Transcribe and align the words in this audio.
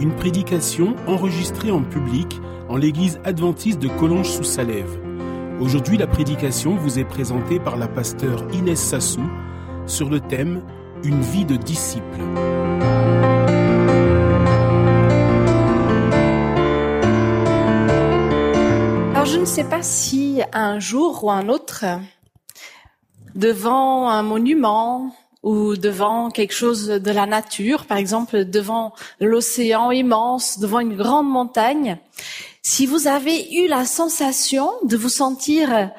Une 0.00 0.14
prédication 0.14 0.94
enregistrée 1.08 1.72
en 1.72 1.82
public 1.82 2.40
en 2.68 2.76
l'église 2.76 3.18
adventiste 3.24 3.80
de 3.80 3.88
Collonges 3.88 4.30
sous 4.30 4.44
Salève. 4.44 4.96
Aujourd'hui, 5.60 5.96
la 5.96 6.06
prédication 6.06 6.76
vous 6.76 7.00
est 7.00 7.04
présentée 7.04 7.58
par 7.58 7.76
la 7.76 7.88
pasteure 7.88 8.44
Inès 8.52 8.80
Sassou 8.80 9.28
sur 9.86 10.08
le 10.08 10.20
thème 10.20 10.62
Une 11.02 11.20
vie 11.20 11.44
de 11.44 11.56
disciple. 11.56 12.20
Alors 19.14 19.26
je 19.26 19.40
ne 19.40 19.44
sais 19.44 19.64
pas 19.64 19.82
si 19.82 20.42
un 20.52 20.78
jour 20.78 21.24
ou 21.24 21.30
un 21.32 21.48
autre, 21.48 21.84
devant 23.34 24.08
un 24.08 24.22
monument 24.22 25.12
ou 25.42 25.76
devant 25.76 26.30
quelque 26.30 26.54
chose 26.54 26.86
de 26.88 27.10
la 27.10 27.26
nature, 27.26 27.86
par 27.86 27.98
exemple 27.98 28.44
devant 28.44 28.92
l'océan 29.20 29.90
immense, 29.90 30.58
devant 30.58 30.80
une 30.80 30.96
grande 30.96 31.28
montagne, 31.28 31.98
si 32.62 32.86
vous 32.86 33.06
avez 33.06 33.54
eu 33.54 33.68
la 33.68 33.84
sensation 33.84 34.70
de 34.82 34.96
vous 34.96 35.08
sentir 35.08 35.90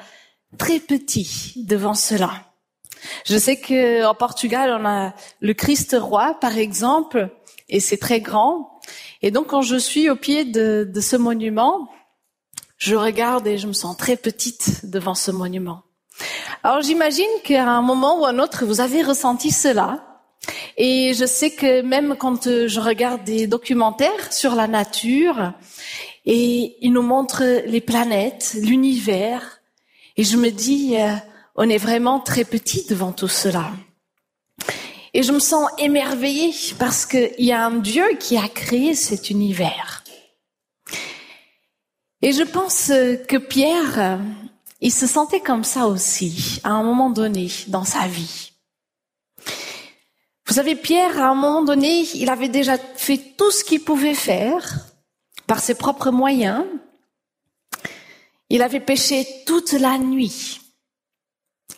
très 0.58 0.78
petit 0.78 1.54
devant 1.56 1.94
cela. 1.94 2.30
Je 3.24 3.38
sais 3.38 3.56
que 3.56 4.04
en 4.04 4.14
Portugal, 4.14 4.76
on 4.78 4.84
a 4.86 5.14
le 5.40 5.54
Christ 5.54 5.96
roi, 5.98 6.36
par 6.38 6.58
exemple, 6.58 7.30
et 7.68 7.80
c'est 7.80 7.96
très 7.96 8.20
grand. 8.20 8.80
Et 9.22 9.30
donc, 9.30 9.48
quand 9.48 9.62
je 9.62 9.76
suis 9.76 10.10
au 10.10 10.16
pied 10.16 10.44
de, 10.44 10.88
de 10.92 11.00
ce 11.00 11.16
monument, 11.16 11.88
je 12.76 12.94
regarde 12.94 13.46
et 13.46 13.58
je 13.58 13.66
me 13.66 13.72
sens 13.72 13.96
très 13.96 14.16
petite 14.16 14.86
devant 14.86 15.14
ce 15.14 15.30
monument. 15.30 15.82
Alors, 16.62 16.82
j'imagine 16.82 17.24
qu'à 17.42 17.66
un 17.66 17.80
moment 17.80 18.20
ou 18.20 18.26
un 18.26 18.38
autre, 18.38 18.66
vous 18.66 18.80
avez 18.80 19.02
ressenti 19.02 19.50
cela. 19.50 20.04
Et 20.76 21.14
je 21.14 21.24
sais 21.24 21.50
que 21.50 21.80
même 21.80 22.16
quand 22.18 22.44
je 22.44 22.80
regarde 22.80 23.24
des 23.24 23.46
documentaires 23.46 24.32
sur 24.32 24.54
la 24.54 24.66
nature, 24.66 25.52
et 26.26 26.76
il 26.80 26.92
nous 26.92 27.02
montre 27.02 27.42
les 27.66 27.80
planètes, 27.80 28.56
l'univers. 28.60 29.60
Et 30.16 30.24
je 30.24 30.36
me 30.36 30.50
dis, 30.50 30.96
euh, 30.98 31.14
on 31.56 31.68
est 31.68 31.78
vraiment 31.78 32.20
très 32.20 32.44
petit 32.44 32.86
devant 32.88 33.12
tout 33.12 33.28
cela. 33.28 33.70
Et 35.14 35.22
je 35.22 35.32
me 35.32 35.40
sens 35.40 35.68
émerveillée 35.78 36.54
parce 36.78 37.06
qu'il 37.06 37.32
y 37.38 37.52
a 37.52 37.64
un 37.64 37.78
Dieu 37.78 38.04
qui 38.20 38.36
a 38.36 38.48
créé 38.48 38.94
cet 38.94 39.30
univers. 39.30 40.04
Et 42.22 42.32
je 42.32 42.42
pense 42.42 42.88
que 42.88 43.38
Pierre, 43.38 43.98
euh, 43.98 44.16
il 44.80 44.92
se 44.92 45.06
sentait 45.06 45.40
comme 45.40 45.64
ça 45.64 45.86
aussi, 45.86 46.60
à 46.64 46.70
un 46.70 46.82
moment 46.82 47.10
donné 47.10 47.48
dans 47.68 47.84
sa 47.84 48.06
vie. 48.06 48.52
Vous 50.46 50.54
savez, 50.54 50.74
Pierre, 50.74 51.20
à 51.20 51.28
un 51.28 51.34
moment 51.34 51.62
donné, 51.62 52.06
il 52.14 52.28
avait 52.28 52.48
déjà 52.48 52.76
fait 52.78 53.18
tout 53.36 53.50
ce 53.50 53.62
qu'il 53.62 53.84
pouvait 53.84 54.14
faire 54.14 54.86
par 55.46 55.60
ses 55.60 55.74
propres 55.74 56.10
moyens. 56.10 56.64
Il 58.48 58.62
avait 58.62 58.80
pêché 58.80 59.26
toute 59.46 59.72
la 59.72 59.98
nuit. 59.98 60.60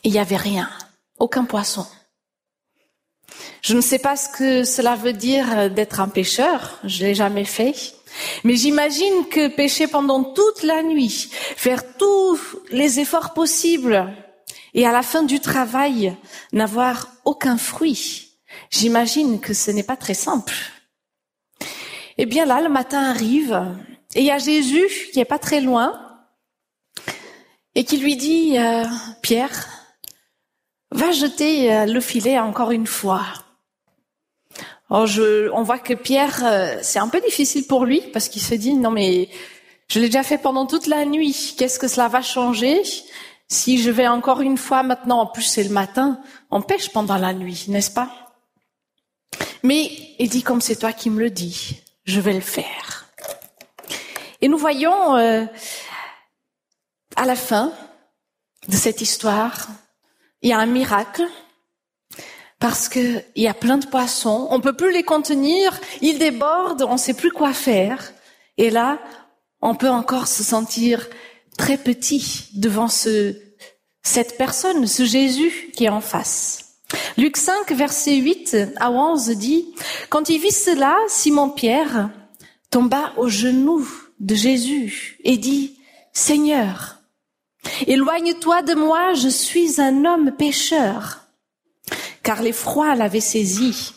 Il 0.05 0.13
n'y 0.13 0.19
avait 0.19 0.37
rien, 0.37 0.71
aucun 1.19 1.45
poisson. 1.45 1.87
Je 3.61 3.75
ne 3.75 3.81
sais 3.81 3.99
pas 3.99 4.17
ce 4.17 4.29
que 4.29 4.65
cela 4.65 4.97
veut 4.97 5.13
dire 5.13 5.71
d'être 5.71 6.01
un 6.01 6.09
pêcheur, 6.09 6.79
je 6.85 7.05
l'ai 7.05 7.15
jamais 7.15 7.45
fait. 7.45 7.75
Mais 8.45 8.57
j'imagine 8.57 9.27
que 9.31 9.49
pêcher 9.49 9.87
pendant 9.87 10.25
toute 10.25 10.63
la 10.63 10.83
nuit, 10.83 11.31
faire 11.57 11.97
tous 11.97 12.39
les 12.71 13.01
efforts 13.01 13.35
possibles 13.35 14.13
et 14.75 14.87
à 14.87 14.93
la 14.93 15.03
fin 15.03 15.23
du 15.23 15.41
travail 15.41 16.17
n'avoir 16.53 17.09
aucun 17.25 17.59
fruit, 17.59 18.39
j'imagine 18.71 19.41
que 19.41 19.55
ce 19.55 19.71
n'est 19.71 19.83
pas 19.83 19.97
très 19.97 20.15
simple. 20.15 20.55
Eh 22.19 22.27
bien 22.27 22.47
là, 22.47 22.61
le 22.61 22.69
matin 22.69 23.03
arrive, 23.03 23.61
et 24.15 24.21
il 24.21 24.27
y 24.27 24.31
a 24.31 24.39
Jésus 24.39 24.89
qui 25.13 25.21
est 25.21 25.25
pas 25.25 25.39
très 25.39 25.61
loin, 25.61 25.99
et 27.75 27.85
qui 27.85 27.99
lui 27.99 28.17
dit, 28.17 28.59
euh, 28.59 28.85
Pierre, 29.23 29.69
va 30.91 31.11
jeter 31.11 31.73
euh, 31.73 31.87
le 31.87 32.01
filet 32.01 32.39
encore 32.39 32.71
une 32.71 32.87
fois. 32.87 33.23
Alors 34.93 35.07
je, 35.07 35.49
on 35.53 35.63
voit 35.63 35.79
que 35.79 35.95
Pierre, 35.95 36.45
euh, 36.45 36.77
c'est 36.83 36.99
un 36.99 37.09
peu 37.09 37.19
difficile 37.23 37.67
pour 37.67 37.87
lui, 37.87 38.03
parce 38.13 38.29
qu'il 38.29 38.43
se 38.43 38.55
dit, 38.55 38.75
non 38.75 38.91
mais 38.91 39.31
je 39.89 39.99
l'ai 39.99 40.09
déjà 40.09 40.23
fait 40.23 40.37
pendant 40.37 40.67
toute 40.67 40.87
la 40.87 41.07
nuit, 41.07 41.55
qu'est-ce 41.57 41.79
que 41.79 41.89
cela 41.89 42.09
va 42.09 42.21
changer 42.21 42.83
si 43.49 43.81
je 43.81 43.91
vais 43.91 44.07
encore 44.07 44.43
une 44.43 44.59
fois 44.59 44.83
maintenant, 44.83 45.21
en 45.21 45.27
plus 45.27 45.45
c'est 45.45 45.65
le 45.65 45.71
matin, 45.71 46.21
on 46.51 46.61
pêche 46.61 46.91
pendant 46.91 47.17
la 47.17 47.33
nuit, 47.33 47.65
n'est-ce 47.69 47.91
pas? 47.91 48.35
Mais 49.63 49.91
il 50.19 50.29
dit 50.29 50.43
comme 50.43 50.61
c'est 50.61 50.77
toi 50.77 50.93
qui 50.93 51.09
me 51.09 51.21
le 51.21 51.31
dis 51.31 51.81
je 52.05 52.21
vais 52.21 52.35
le 52.35 52.41
faire. 52.41 53.07
Et 54.43 54.49
nous 54.49 54.59
voyons 54.59 55.17
euh, 55.17 55.47
à 57.17 57.25
la 57.25 57.37
fin 57.37 57.73
de 58.69 58.77
cette 58.77 59.01
histoire, 59.01 59.69
il 60.43 60.51
y 60.51 60.53
a 60.53 60.59
un 60.59 60.67
miracle 60.67 61.27
parce 62.63 62.89
qu'il 62.89 63.25
y 63.35 63.49
a 63.49 63.55
plein 63.55 63.77
de 63.77 63.87
poissons, 63.87 64.47
on 64.51 64.61
peut 64.61 64.73
plus 64.73 64.93
les 64.93 65.03
contenir, 65.03 65.81
ils 66.01 66.21
débordent, 66.21 66.87
on 66.89 66.97
sait 66.97 67.13
plus 67.13 67.33
quoi 67.33 67.53
faire. 67.53 68.13
Et 68.57 68.71
là, 68.71 69.01
on 69.61 69.75
peut 69.75 69.91
encore 69.91 70.29
se 70.29 70.45
sentir 70.45 71.09
très 71.59 71.77
petit 71.77 72.51
devant 72.55 72.87
ce, 72.87 73.37
cette 74.05 74.39
personne, 74.39 74.87
ce 74.87 75.05
Jésus 75.05 75.73
qui 75.75 75.87
est 75.87 75.89
en 75.89 76.01
face. 76.01 76.77
Luc 77.17 77.37
5, 77.37 77.73
verset 77.73 78.15
8 78.15 78.57
à 78.77 78.93
11 78.93 79.31
dit, 79.31 79.67
Quand 80.09 80.29
il 80.29 80.41
vit 80.41 80.53
cela, 80.53 80.97
Simon-Pierre 81.09 82.11
tomba 82.71 83.13
aux 83.17 83.29
genoux 83.29 83.89
de 84.21 84.37
Jésus 84.37 85.19
et 85.25 85.37
dit, 85.37 85.81
Seigneur, 86.13 86.99
éloigne-toi 87.89 88.63
de 88.63 88.75
moi, 88.75 89.15
je 89.15 89.29
suis 89.29 89.81
un 89.81 90.05
homme 90.05 90.31
pécheur. 90.39 91.22
Car 92.23 92.43
l'effroi 92.43 92.95
l'avait 92.95 93.21
saisi, 93.21 93.93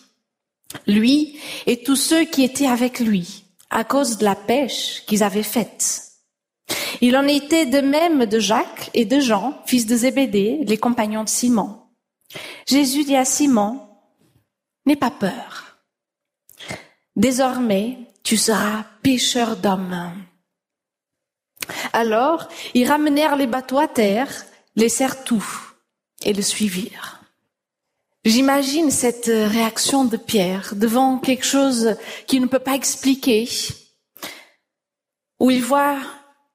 lui 0.87 1.39
et 1.65 1.83
tous 1.83 1.95
ceux 1.95 2.25
qui 2.25 2.43
étaient 2.43 2.67
avec 2.67 2.99
lui, 2.99 3.45
à 3.69 3.83
cause 3.83 4.17
de 4.17 4.25
la 4.25 4.35
pêche 4.35 5.03
qu'ils 5.05 5.23
avaient 5.23 5.43
faite. 5.43 6.01
Il 7.01 7.15
en 7.17 7.27
était 7.27 7.65
de 7.65 7.81
même 7.81 8.25
de 8.25 8.39
Jacques 8.39 8.89
et 8.93 9.05
de 9.05 9.19
Jean, 9.19 9.61
fils 9.65 9.85
de 9.85 9.95
Zébédée, 9.95 10.59
les 10.65 10.77
compagnons 10.77 11.23
de 11.23 11.29
Simon. 11.29 11.81
Jésus 12.65 13.03
dit 13.03 13.15
à 13.15 13.25
Simon, 13.25 13.79
n'aie 14.85 14.95
pas 14.95 15.11
peur. 15.11 15.79
Désormais, 17.15 17.97
tu 18.23 18.37
seras 18.37 18.85
pêcheur 19.01 19.55
d'hommes. 19.55 20.11
Alors, 21.93 22.49
ils 22.73 22.87
ramenèrent 22.87 23.35
les 23.35 23.47
bateaux 23.47 23.79
à 23.79 23.87
terre, 23.87 24.45
laissèrent 24.75 25.23
tout 25.23 25.45
et 26.23 26.33
le 26.33 26.41
suivirent. 26.41 27.14
J'imagine 28.25 28.89
cette 28.89 29.27
réaction 29.27 30.03
de 30.03 30.17
Pierre 30.17 30.73
devant 30.75 31.19
quelque 31.19 31.45
chose 31.45 31.95
qu'il 32.25 32.41
ne 32.41 32.47
peut 32.47 32.57
pas 32.57 32.73
expliquer, 32.73 33.47
où 35.39 35.51
il 35.51 35.61
voit 35.61 35.99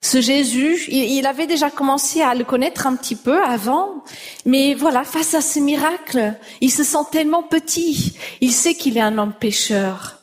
ce 0.03 0.21
Jésus, 0.21 0.83
il 0.89 1.27
avait 1.27 1.47
déjà 1.47 1.71
commencé 1.71 2.23
à 2.23 2.35
le 2.35 2.43
connaître 2.43 2.89
un 2.89 2.97
petit 2.97 3.15
peu 3.15 3.41
avant, 3.45 4.03
mais 4.45 4.75
voilà, 4.75 5.05
face 5.05 5.35
à 5.35 5.43
ce 5.43 5.61
miracle, 5.61 6.35
il 6.61 6.73
se 6.73 6.83
sent 6.83 7.07
tellement 7.13 7.45
petit. 7.45 8.17
Il 8.41 8.53
sait 8.53 8.75
qu'il 8.75 8.97
est 8.97 9.03
un 9.03 9.19
homme 9.19 9.35
pécheur. 9.35 10.23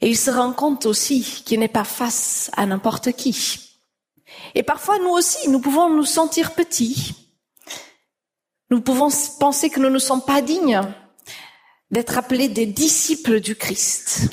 Et 0.00 0.08
il 0.08 0.16
se 0.16 0.30
rend 0.30 0.52
compte 0.52 0.86
aussi 0.86 1.42
qu'il 1.44 1.60
n'est 1.60 1.68
pas 1.68 1.84
face 1.84 2.50
à 2.56 2.64
n'importe 2.64 3.12
qui. 3.12 3.76
Et 4.54 4.62
parfois, 4.62 4.98
nous 5.00 5.10
aussi, 5.10 5.50
nous 5.50 5.60
pouvons 5.60 5.90
nous 5.90 6.04
sentir 6.04 6.52
petits. 6.52 7.23
Nous 8.70 8.80
pouvons 8.80 9.08
penser 9.38 9.70
que 9.70 9.80
nous 9.80 9.90
ne 9.90 9.98
sommes 9.98 10.24
pas 10.24 10.42
dignes 10.42 10.80
d'être 11.90 12.18
appelés 12.18 12.48
des 12.48 12.66
disciples 12.66 13.40
du 13.40 13.56
Christ. 13.56 14.30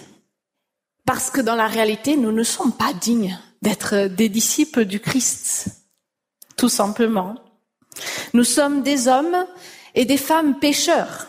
Parce 1.05 1.29
que 1.29 1.41
dans 1.41 1.55
la 1.55 1.67
réalité, 1.67 2.15
nous 2.15 2.31
ne 2.31 2.43
sommes 2.43 2.73
pas 2.73 2.93
dignes 2.93 3.37
d'être 3.61 4.07
des 4.07 4.29
disciples 4.29 4.85
du 4.85 4.99
Christ, 4.99 5.67
tout 6.57 6.69
simplement. 6.69 7.35
Nous 8.33 8.43
sommes 8.43 8.81
des 8.81 9.07
hommes 9.07 9.45
et 9.93 10.05
des 10.05 10.17
femmes 10.17 10.59
pécheurs. 10.59 11.27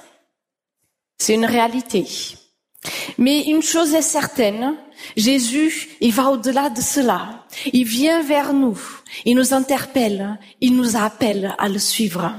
C'est 1.18 1.34
une 1.34 1.44
réalité. 1.44 2.06
Mais 3.18 3.42
une 3.42 3.62
chose 3.62 3.94
est 3.94 4.02
certaine, 4.02 4.74
Jésus, 5.16 5.90
il 6.00 6.12
va 6.12 6.30
au-delà 6.30 6.70
de 6.70 6.80
cela. 6.80 7.46
Il 7.72 7.84
vient 7.84 8.22
vers 8.22 8.52
nous, 8.52 8.78
il 9.24 9.36
nous 9.36 9.52
interpelle, 9.52 10.38
il 10.60 10.76
nous 10.76 10.96
appelle 10.96 11.54
à 11.58 11.68
le 11.68 11.78
suivre. 11.78 12.34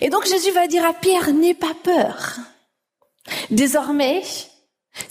Et 0.00 0.10
donc 0.10 0.26
Jésus 0.26 0.50
va 0.52 0.66
dire 0.66 0.84
à 0.84 0.92
Pierre, 0.92 1.32
n'aie 1.32 1.54
pas 1.54 1.74
peur. 1.82 2.36
Désormais, 3.50 4.22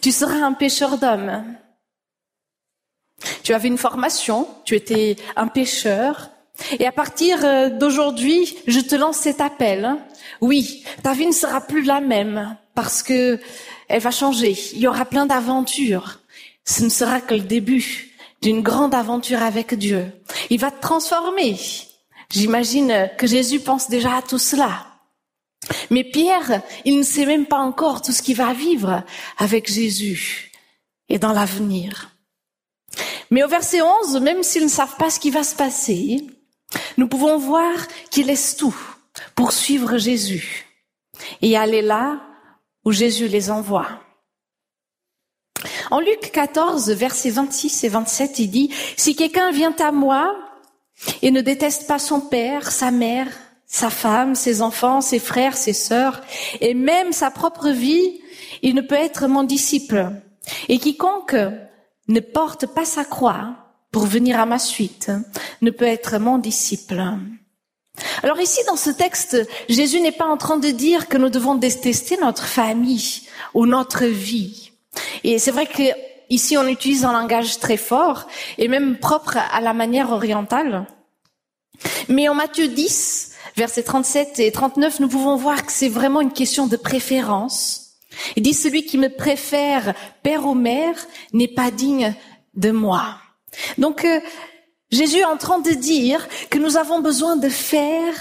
tu 0.02 0.12
seras 0.12 0.46
un 0.46 0.54
pêcheur 0.54 0.98
d'hommes. 0.98 1.44
Tu 3.44 3.54
avais 3.54 3.68
une 3.68 3.78
formation, 3.78 4.48
tu 4.66 4.76
étais 4.76 5.16
un 5.36 5.48
pêcheur, 5.48 6.30
et 6.80 6.86
à 6.86 6.92
partir 6.92 7.44
euh, 7.44 7.70
d'aujourd'hui, 7.70 8.56
je 8.68 8.80
te 8.80 8.96
lance 8.96 9.18
cet 9.18 9.42
appel. 9.42 9.96
Oui, 10.42 10.84
ta 11.04 11.14
vie 11.14 11.28
ne 11.28 11.32
sera 11.32 11.62
plus 11.62 11.84
la 11.84 12.02
même 12.02 12.58
parce 12.74 13.04
que 13.04 13.40
elle 13.88 14.02
va 14.02 14.12
changer. 14.12 14.56
Il 14.74 14.80
y 14.80 14.88
aura 14.88 15.06
plein 15.06 15.26
d'aventures. 15.26 16.20
Ce 16.64 16.84
ne 16.84 16.90
sera 16.90 17.22
que 17.22 17.36
le 17.36 17.42
début 17.42 18.12
d'une 18.42 18.62
grande 18.62 18.96
aventure 18.96 19.44
avec 19.44 19.76
Dieu. 19.76 20.12
Il 20.50 20.60
va 20.60 20.72
te 20.72 20.82
transformer. 20.82 21.58
J'imagine 22.30 23.10
que 23.18 23.28
Jésus 23.28 23.60
pense 23.60 23.90
déjà 23.90 24.18
à 24.18 24.22
tout 24.22 24.38
cela. 24.38 24.88
Mais 25.90 26.04
Pierre, 26.04 26.62
il 26.84 26.98
ne 26.98 27.04
sait 27.04 27.26
même 27.26 27.46
pas 27.46 27.60
encore 27.60 28.02
tout 28.02 28.12
ce 28.12 28.22
qu'il 28.22 28.36
va 28.36 28.54
vivre 28.54 29.04
avec 29.38 29.72
Jésus 29.72 30.52
et 31.10 31.20
dans 31.20 31.34
l'avenir. 31.34 32.12
Mais 33.32 33.44
au 33.44 33.48
verset 33.48 33.82
11, 33.82 34.22
même 34.22 34.44
s'ils 34.44 34.64
ne 34.64 34.70
savent 34.70 34.98
pas 34.98 35.10
ce 35.10 35.20
qui 35.20 35.32
va 35.32 35.44
se 35.44 35.56
passer, 35.56 36.26
nous 36.98 37.08
pouvons 37.08 37.38
voir 37.38 37.74
qu'ils 38.10 38.28
laissent 38.28 38.56
tout 38.56 38.76
pour 39.34 39.52
suivre 39.52 39.98
Jésus 39.98 40.66
et 41.42 41.58
aller 41.58 41.82
là 41.82 42.22
où 42.84 42.92
Jésus 42.92 43.28
les 43.28 43.50
envoie. 43.50 43.88
En 45.92 46.00
Luc 46.00 46.32
14, 46.32 46.92
versets 46.92 47.30
26 47.30 47.84
et 47.84 47.90
27, 47.90 48.40
il 48.40 48.50
dit, 48.50 48.74
Si 48.98 49.16
quelqu'un 49.16 49.52
vient 49.52 49.76
à 49.80 49.92
moi 49.92 50.36
et 51.22 51.32
ne 51.32 51.42
déteste 51.42 51.88
pas 51.88 52.00
son 52.00 52.22
père, 52.22 52.72
sa 52.72 52.92
mère, 52.92 53.28
sa 53.66 53.90
femme, 53.90 54.36
ses 54.36 54.62
enfants, 54.62 55.02
ses 55.02 55.20
frères, 55.20 55.58
ses 55.58 55.74
sœurs, 55.74 56.22
et 56.62 56.74
même 56.74 57.12
sa 57.12 57.32
propre 57.32 57.70
vie, 57.70 58.22
il 58.62 58.76
ne 58.76 58.82
peut 58.82 58.96
être 58.96 59.28
mon 59.28 59.44
disciple. 59.44 60.12
Et 60.70 60.80
quiconque 60.80 61.36
ne 62.08 62.20
porte 62.20 62.68
pas 62.68 62.86
sa 62.86 63.04
croix 63.04 63.56
pour 63.92 64.06
venir 64.06 64.40
à 64.40 64.46
ma 64.46 64.60
suite 64.60 65.12
ne 65.62 65.72
peut 65.72 65.86
être 65.86 66.20
mon 66.20 66.38
disciple. 66.38 67.02
Alors 68.24 68.40
ici, 68.40 68.60
dans 68.68 68.76
ce 68.76 68.90
texte, 68.90 69.38
Jésus 69.70 70.02
n'est 70.02 70.12
pas 70.12 70.26
en 70.26 70.38
train 70.38 70.58
de 70.58 70.70
dire 70.70 71.08
que 71.08 71.18
nous 71.18 71.30
devons 71.30 71.56
détester 71.56 72.18
notre 72.18 72.46
famille 72.46 73.22
ou 73.54 73.66
notre 73.66 74.06
vie. 74.06 74.72
Et 75.24 75.40
c'est 75.40 75.52
vrai 75.52 75.66
que 75.66 75.84
ici, 76.30 76.58
on 76.58 76.68
utilise 76.68 77.06
un 77.06 77.14
langage 77.14 77.60
très 77.60 77.78
fort 77.78 78.28
et 78.58 78.68
même 78.68 78.98
propre 78.98 79.38
à 79.38 79.62
la 79.62 79.74
manière 79.74 80.12
orientale. 80.12 80.86
Mais 82.10 82.30
en 82.30 82.36
Matthieu 82.36 82.68
10, 82.68 83.34
versets 83.56 83.84
37 83.84 84.40
et 84.40 84.52
39, 84.52 85.00
nous 85.00 85.08
pouvons 85.08 85.36
voir 85.36 85.66
que 85.66 85.72
c'est 85.72 85.90
vraiment 85.90 86.22
une 86.22 86.34
question 86.34 86.68
de 86.68 86.78
préférence. 86.78 87.98
Il 88.36 88.44
dit, 88.44 88.54
celui 88.54 88.86
qui 88.86 88.98
me 88.98 89.10
préfère 89.10 89.94
père 90.24 90.46
ou 90.46 90.54
mère 90.54 90.96
n'est 91.34 91.48
pas 91.48 91.72
digne 91.72 92.16
de 92.56 92.72
moi. 92.72 93.18
Donc, 93.78 94.06
euh, 94.06 94.20
Jésus 94.92 95.18
est 95.18 95.26
en 95.26 95.38
train 95.38 95.60
de 95.60 95.72
dire 95.72 96.28
que 96.50 96.60
nous 96.60 96.78
avons 96.78 97.02
besoin 97.02 97.36
de 97.36 97.50
faire 97.50 98.14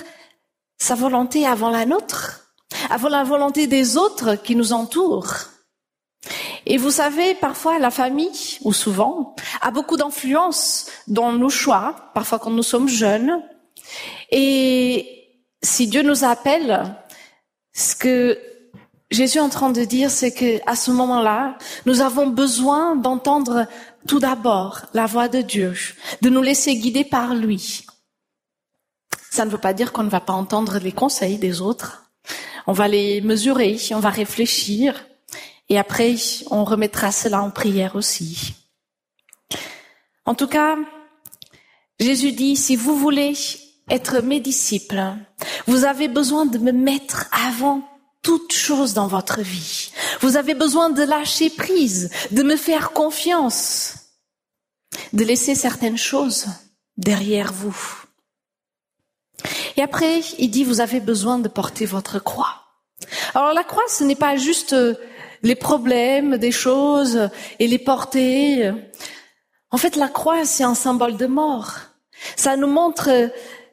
sa 0.79 0.95
volonté 0.95 1.47
avant 1.47 1.71
la 1.71 1.87
nôtre, 1.87 2.49
avant 2.91 3.09
la 3.09 3.23
volonté 3.23 3.67
des 3.67 3.97
autres 3.97 4.35
qui 4.35 4.57
nous 4.57 4.73
entourent. 4.73 5.54
Et 6.67 6.79
vous 6.79 6.91
savez, 6.91 7.35
parfois 7.35 7.79
la 7.79 7.91
famille, 7.91 8.59
ou 8.63 8.73
souvent, 8.73 9.35
a 9.61 9.71
beaucoup 9.71 9.97
d'influence 9.97 10.87
dans 11.07 11.33
nos 11.33 11.51
choix, 11.51 12.11
parfois 12.15 12.39
quand 12.39 12.51
nous 12.51 12.63
sommes 12.63 12.89
jeunes. 12.89 13.43
Et 14.31 15.29
si 15.63 15.87
Dieu 15.89 16.03
nous 16.03 16.25
appelle, 16.25 16.97
ce 17.75 17.95
que 17.95 18.39
Jésus 19.11 19.39
est 19.39 19.43
en 19.43 19.49
train 19.49 19.71
de 19.71 19.85
dire, 19.85 20.11
c'est 20.11 20.33
que 20.33 20.61
à 20.67 20.77
ce 20.77 20.91
moment-là, 20.91 21.57
nous 21.87 22.01
avons 22.01 22.29
besoin 22.29 22.97
d'entendre 22.97 23.67
tout 24.07 24.19
d'abord 24.19 24.83
la 24.95 25.07
voix 25.07 25.29
de 25.29 25.43
Dieu, 25.43 25.75
de 26.23 26.31
nous 26.31 26.43
laisser 26.43 26.77
guider 26.77 27.05
par 27.05 27.35
lui. 27.35 27.87
Ça 29.31 29.45
ne 29.45 29.51
veut 29.51 29.59
pas 29.59 29.75
dire 29.75 29.93
qu'on 29.93 30.05
ne 30.05 30.09
va 30.09 30.21
pas 30.21 30.33
entendre 30.33 30.79
les 30.79 30.93
conseils 30.93 31.39
des 31.39 31.61
autres. 31.61 32.11
On 32.67 32.73
va 32.73 32.89
les 32.89 33.21
mesurer, 33.21 33.79
on 33.91 34.01
va 34.01 34.11
réfléchir, 34.11 35.05
et 35.69 35.79
après, 35.79 36.17
on 36.51 36.65
remettra 36.65 37.13
cela 37.13 37.43
en 37.43 37.51
prière 37.51 37.97
aussi. 37.97 38.55
En 40.27 40.35
tout 40.35 40.47
cas, 40.47 40.77
Jésus 42.01 42.33
dit, 42.33 42.57
si 42.57 42.77
vous 42.77 42.97
voulez 42.97 43.35
être 43.89 44.21
mes 44.21 44.41
disciples, 44.41 45.15
vous 45.67 45.85
avez 45.85 46.09
besoin 46.09 46.47
de 46.47 46.59
me 46.59 46.73
mettre 46.73 47.27
avant 47.33 47.83
toute 48.23 48.53
chose 48.53 48.95
dans 48.95 49.07
votre 49.07 49.43
vie. 49.43 49.93
Vous 50.21 50.37
avez 50.37 50.55
besoin 50.55 50.91
de 50.91 51.03
lâcher 51.03 51.51
prise, 51.51 52.11
de 52.31 52.43
me 52.43 52.57
faire 52.57 52.93
confiance, 52.93 53.95
de 55.13 55.25
laisser 55.25 55.55
certaines 55.55 55.99
choses 55.99 56.47
derrière 56.97 57.53
vous. 57.53 57.77
Et 59.77 59.83
après, 59.83 60.21
il 60.39 60.51
dit, 60.51 60.65
vous 60.65 60.81
avez 60.81 61.01
besoin 61.01 61.39
de 61.39 61.49
porter 61.49 61.85
votre 61.85 62.19
croix. 62.19 62.63
Alors 63.35 63.53
la 63.53 63.65
croix, 63.65 63.85
ce 63.89 64.05
n'est 64.05 64.15
pas 64.15 64.37
juste 64.37 64.73
euh, 64.73 64.95
les 65.45 65.55
problèmes 65.55 66.39
des 66.39 66.51
choses 66.51 67.29
et 67.61 67.69
les 67.69 67.79
porter. 67.79 68.73
En 69.71 69.77
fait, 69.77 69.95
la 69.95 70.09
croix, 70.09 70.45
c'est 70.45 70.65
un 70.65 70.75
symbole 70.75 71.17
de 71.17 71.27
mort. 71.27 71.77
Ça 72.35 72.57
nous 72.57 72.67
montre 72.67 73.11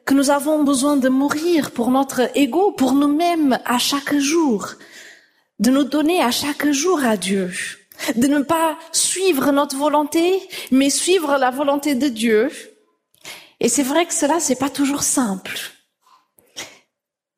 que 0.04 0.14
nous 0.14 0.30
avons 0.30 0.62
besoin 0.62 0.96
de 0.96 1.08
mourir 1.08 1.70
pour 1.70 1.90
notre 1.90 2.30
ego, 2.36 2.72
pour 2.72 2.92
nous-mêmes 2.92 3.58
à 3.64 3.78
chaque 3.78 4.16
jour, 4.18 4.68
de 5.58 5.70
nous 5.70 5.84
donner 5.84 6.22
à 6.22 6.30
chaque 6.30 6.70
jour 6.70 7.02
à 7.04 7.16
Dieu, 7.16 7.50
de 8.16 8.26
ne 8.26 8.42
pas 8.42 8.76
suivre 8.92 9.50
notre 9.50 9.76
volonté, 9.76 10.40
mais 10.70 10.90
suivre 10.90 11.38
la 11.38 11.50
volonté 11.50 11.94
de 11.94 12.08
Dieu. 12.08 12.50
Et 13.60 13.68
c'est 13.68 13.84
vrai 13.84 14.06
que 14.06 14.14
cela, 14.14 14.40
c'est 14.40 14.58
pas 14.58 14.70
toujours 14.70 15.04
simple, 15.04 15.58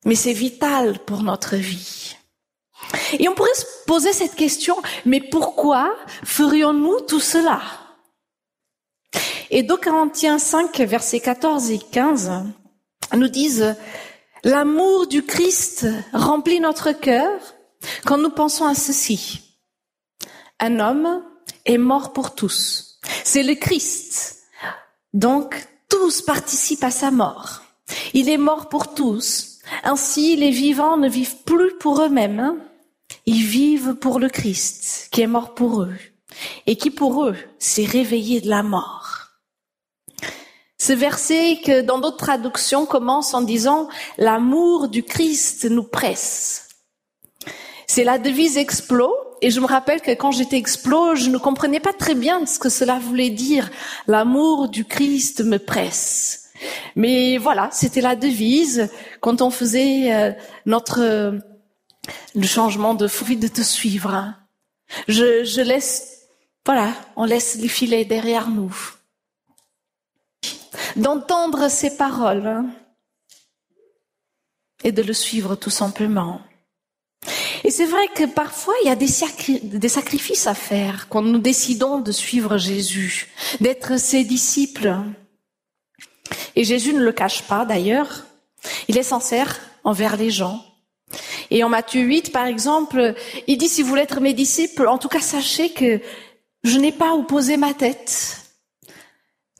mais 0.05 0.15
c'est 0.15 0.33
vital 0.33 0.99
pour 1.05 1.21
notre 1.21 1.55
vie. 1.55 2.04
Et 3.19 3.27
on 3.27 3.33
pourrait 3.33 3.53
se 3.53 3.65
poser 3.85 4.13
cette 4.13 4.35
question, 4.35 4.75
mais 5.05 5.21
pourquoi 5.21 5.95
ferions-nous 6.23 7.01
tout 7.01 7.19
cela? 7.19 7.61
Et 9.49 9.63
2 9.63 9.77
Corinthiens 9.77 10.39
5, 10.39 10.77
versets 10.79 11.19
14 11.19 11.71
et 11.71 11.79
15 11.79 12.31
nous 13.13 13.27
disent, 13.27 13.75
l'amour 14.43 15.07
du 15.07 15.23
Christ 15.23 15.87
remplit 16.13 16.59
notre 16.59 16.91
cœur 16.91 17.39
quand 18.05 18.17
nous 18.17 18.29
pensons 18.29 18.65
à 18.65 18.75
ceci. 18.75 19.41
Un 20.59 20.79
homme 20.79 21.23
est 21.65 21.77
mort 21.77 22.13
pour 22.13 22.35
tous. 22.35 22.99
C'est 23.23 23.43
le 23.43 23.55
Christ. 23.55 24.43
Donc, 25.13 25.67
tous 25.89 26.21
participent 26.21 26.83
à 26.83 26.91
sa 26.91 27.11
mort. 27.11 27.61
Il 28.13 28.29
est 28.29 28.37
mort 28.37 28.69
pour 28.69 28.93
tous. 28.93 29.59
Ainsi, 29.83 30.35
les 30.35 30.51
vivants 30.51 30.97
ne 30.97 31.09
vivent 31.09 31.43
plus 31.45 31.77
pour 31.77 32.01
eux-mêmes. 32.01 32.59
Ils 33.25 33.43
vivent 33.43 33.95
pour 33.95 34.19
le 34.19 34.29
Christ, 34.29 35.09
qui 35.11 35.21
est 35.21 35.27
mort 35.27 35.55
pour 35.55 35.81
eux, 35.81 35.95
et 36.67 36.75
qui 36.75 36.91
pour 36.91 37.25
eux 37.25 37.35
s'est 37.57 37.85
réveillé 37.85 38.41
de 38.41 38.49
la 38.49 38.61
mort. 38.61 39.15
Ce 40.77 40.93
verset 40.93 41.59
que 41.65 41.81
dans 41.81 41.97
d'autres 41.97 42.17
traductions 42.17 42.85
commence 42.85 43.33
en 43.33 43.41
disant 43.41 43.87
l'amour 44.17 44.87
du 44.87 45.01
Christ 45.01 45.65
nous 45.65 45.83
presse. 45.83 46.67
C'est 47.87 48.03
la 48.03 48.19
devise 48.19 48.57
Explo 48.57 49.11
et 49.41 49.49
je 49.49 49.59
me 49.59 49.65
rappelle 49.65 50.01
que 50.01 50.11
quand 50.11 50.31
j'étais 50.31 50.57
Explo, 50.57 51.15
je 51.15 51.29
ne 51.29 51.37
comprenais 51.37 51.79
pas 51.79 51.93
très 51.93 52.13
bien 52.13 52.45
ce 52.45 52.59
que 52.59 52.69
cela 52.69 52.99
voulait 52.99 53.29
dire. 53.31 53.71
L'amour 54.07 54.69
du 54.69 54.85
Christ 54.85 55.43
me 55.43 55.57
presse. 55.57 56.49
Mais 56.95 57.37
voilà, 57.37 57.69
c'était 57.71 58.01
la 58.01 58.15
devise 58.15 58.89
quand 59.21 59.41
on 59.41 59.49
faisait 59.49 60.13
euh, 60.13 60.31
notre 60.65 61.39
le 62.33 62.47
changement 62.47 62.93
de 62.93 63.07
fruit 63.07 63.37
de 63.37 63.47
te 63.47 63.61
suivre. 63.61 64.33
Je, 65.07 65.43
je 65.43 65.61
laisse, 65.61 66.27
voilà, 66.65 66.93
on 67.15 67.25
laisse 67.25 67.55
les 67.55 67.67
filets 67.67 68.05
derrière 68.05 68.49
nous 68.49 68.75
d'entendre 70.95 71.69
ses 71.69 71.97
paroles 71.97 72.47
hein, 72.47 72.65
et 74.83 74.91
de 74.91 75.01
le 75.01 75.13
suivre 75.13 75.55
tout 75.55 75.69
simplement. 75.69 76.41
Et 77.63 77.71
c'est 77.71 77.85
vrai 77.85 78.07
que 78.15 78.25
parfois, 78.25 78.75
il 78.83 78.87
y 78.87 78.91
a 78.91 78.95
des, 78.95 79.07
sacrifices 79.87 80.45
à 80.45 80.53
faire 80.53 81.07
quand 81.09 81.23
nous 81.23 81.39
décidons 81.39 81.99
de 81.99 82.11
suivre 82.11 82.57
Jésus, 82.57 83.31
d'être 83.59 83.97
ses 83.99 84.23
disciples. 84.23 84.95
Et 86.55 86.63
Jésus 86.63 86.93
ne 86.93 87.03
le 87.03 87.11
cache 87.11 87.43
pas 87.43 87.65
d'ailleurs. 87.65 88.25
Il 88.87 88.97
est 88.97 89.03
sincère 89.03 89.59
envers 89.83 90.17
les 90.17 90.29
gens. 90.29 90.63
Et 91.51 91.63
en 91.63 91.69
Matthieu 91.69 92.01
8, 92.01 92.31
par 92.31 92.45
exemple, 92.45 93.15
il 93.47 93.57
dit, 93.57 93.67
si 93.67 93.81
vous 93.81 93.89
voulez 93.89 94.01
être 94.01 94.21
mes 94.21 94.33
disciples, 94.33 94.87
en 94.87 94.97
tout 94.97 95.09
cas, 95.09 95.21
sachez 95.21 95.71
que 95.71 96.01
je 96.63 96.77
n'ai 96.77 96.91
pas 96.91 97.13
opposé 97.13 97.57
ma 97.57 97.73
tête. 97.73 98.41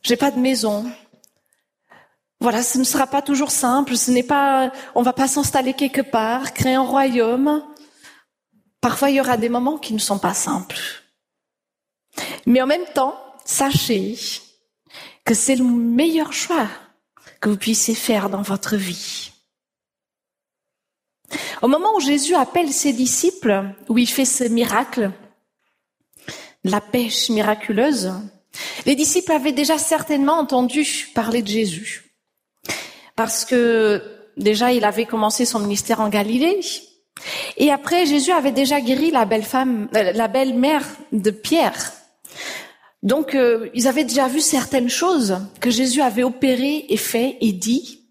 J'ai 0.01 0.15
pas 0.15 0.31
de 0.31 0.39
maison. 0.39 0.85
Voilà, 2.39 2.63
ce 2.63 2.77
ne 2.77 2.83
sera 2.83 3.07
pas 3.07 3.21
toujours 3.21 3.51
simple. 3.51 3.95
Ce 3.95 4.11
n'est 4.11 4.23
pas, 4.23 4.71
on 4.93 5.01
va 5.01 5.13
pas 5.13 5.27
s'installer 5.27 5.73
quelque 5.73 6.01
part, 6.01 6.53
créer 6.53 6.75
un 6.75 6.81
royaume. 6.81 7.63
Parfois, 8.81 9.09
il 9.09 9.15
y 9.15 9.21
aura 9.21 9.37
des 9.37 9.49
moments 9.49 9.77
qui 9.77 9.93
ne 9.93 9.99
sont 9.99 10.19
pas 10.19 10.33
simples. 10.33 10.77
Mais 12.45 12.61
en 12.61 12.67
même 12.67 12.85
temps, 12.93 13.15
sachez 13.45 14.17
que 15.23 15.33
c'est 15.33 15.55
le 15.55 15.63
meilleur 15.63 16.33
choix 16.33 16.67
que 17.41 17.49
vous 17.49 17.57
puissiez 17.57 17.95
faire 17.95 18.29
dans 18.29 18.41
votre 18.41 18.75
vie. 18.75 19.31
Au 21.61 21.67
moment 21.67 21.95
où 21.95 21.99
Jésus 21.99 22.35
appelle 22.35 22.71
ses 22.71 22.93
disciples, 22.93 23.65
où 23.89 23.97
il 23.97 24.07
fait 24.07 24.25
ce 24.25 24.43
miracle, 24.43 25.11
la 26.63 26.81
pêche 26.81 27.29
miraculeuse, 27.29 28.13
les 28.85 28.95
disciples 28.95 29.31
avaient 29.31 29.51
déjà 29.51 29.77
certainement 29.77 30.39
entendu 30.39 31.09
parler 31.13 31.41
de 31.41 31.47
Jésus. 31.47 32.11
Parce 33.15 33.45
que 33.45 34.01
déjà, 34.37 34.71
il 34.71 34.85
avait 34.85 35.05
commencé 35.05 35.45
son 35.45 35.59
ministère 35.59 36.01
en 36.01 36.09
Galilée. 36.09 36.59
Et 37.57 37.71
après, 37.71 38.05
Jésus 38.05 38.31
avait 38.31 38.51
déjà 38.51 38.81
guéri 38.81 39.11
la 39.11 39.25
belle 39.25 39.43
femme, 39.43 39.87
euh, 39.95 40.11
la 40.11 40.27
belle 40.27 40.53
mère 40.53 40.85
de 41.11 41.31
Pierre. 41.31 41.93
Donc, 43.03 43.35
euh, 43.35 43.69
ils 43.73 43.87
avaient 43.87 44.03
déjà 44.03 44.27
vu 44.27 44.41
certaines 44.41 44.89
choses 44.89 45.37
que 45.61 45.69
Jésus 45.69 46.01
avait 46.01 46.23
opérées 46.23 46.85
et 46.89 46.97
fait 46.97 47.37
et 47.39 47.53
dit. 47.53 48.04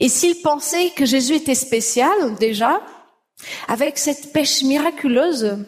Et 0.00 0.08
s'ils 0.08 0.42
pensaient 0.42 0.90
que 0.90 1.04
Jésus 1.04 1.34
était 1.34 1.54
spécial 1.54 2.34
déjà, 2.38 2.80
avec 3.66 3.98
cette 3.98 4.32
pêche 4.32 4.62
miraculeuse, 4.62 5.58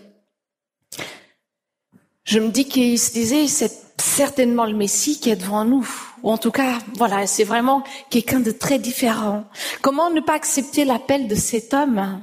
je 2.24 2.38
me 2.38 2.50
dis 2.50 2.68
qu'ils 2.68 2.98
se 2.98 3.12
disaient, 3.12 3.48
c'est 3.48 3.72
certainement 4.00 4.66
le 4.66 4.76
Messie 4.76 5.18
qui 5.18 5.30
est 5.30 5.36
devant 5.36 5.64
nous. 5.64 5.88
Ou 6.22 6.30
en 6.30 6.38
tout 6.38 6.52
cas, 6.52 6.78
voilà, 6.94 7.26
c'est 7.26 7.44
vraiment 7.44 7.82
quelqu'un 8.08 8.40
de 8.40 8.50
très 8.50 8.78
différent. 8.78 9.44
Comment 9.82 10.10
ne 10.10 10.20
pas 10.20 10.34
accepter 10.34 10.84
l'appel 10.84 11.28
de 11.28 11.34
cet 11.34 11.74
homme 11.74 12.20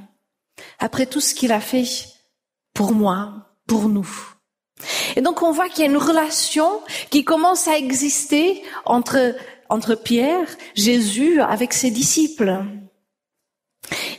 après 0.79 1.05
tout 1.05 1.21
ce 1.21 1.33
qu'il 1.33 1.51
a 1.51 1.59
fait 1.59 1.85
pour 2.73 2.93
moi, 2.93 3.33
pour 3.67 3.89
nous? 3.89 4.36
Et 5.15 5.21
donc 5.21 5.41
on 5.41 5.51
voit 5.51 5.69
qu'il 5.69 5.79
y 5.79 5.87
a 5.87 5.91
une 5.91 5.97
relation 5.97 6.81
qui 7.09 7.23
commence 7.23 7.67
à 7.67 7.77
exister 7.77 8.63
entre 8.85 9.35
entre 9.69 9.95
Pierre, 9.95 10.47
Jésus, 10.75 11.41
avec 11.41 11.73
ses 11.73 11.91
disciples. 11.91 12.63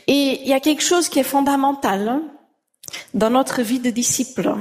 Et 0.07 0.41
il 0.41 0.47
y 0.47 0.53
a 0.53 0.59
quelque 0.59 0.83
chose 0.83 1.09
qui 1.09 1.19
est 1.19 1.23
fondamental 1.23 2.07
hein, 2.07 2.23
dans 3.13 3.29
notre 3.29 3.61
vie 3.61 3.79
de 3.79 3.89
disciple, 3.89 4.55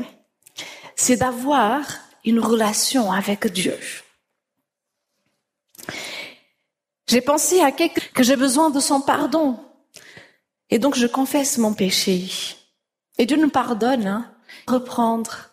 c'est 0.97 1.17
d'avoir 1.17 1.85
une 2.25 2.41
relation 2.41 3.13
avec 3.13 3.47
Dieu. 3.47 3.79
J'ai 7.07 7.23
pensé 7.23 7.61
à 7.61 7.73
quelqu'un 7.73 8.03
que 8.13 8.23
j'ai 8.23 8.37
besoin 8.37 8.69
de 8.69 8.81
son 8.81 9.01
pardon. 9.01 9.59
Et 10.69 10.79
donc 10.79 10.95
je 10.95 11.07
confesse 11.07 11.57
mon 11.57 11.73
péché. 11.73 12.29
Et 13.17 13.25
Dieu 13.25 13.39
nous 13.39 13.49
pardonne, 13.49 14.07
hein, 14.07 14.31
reprendre. 14.67 15.51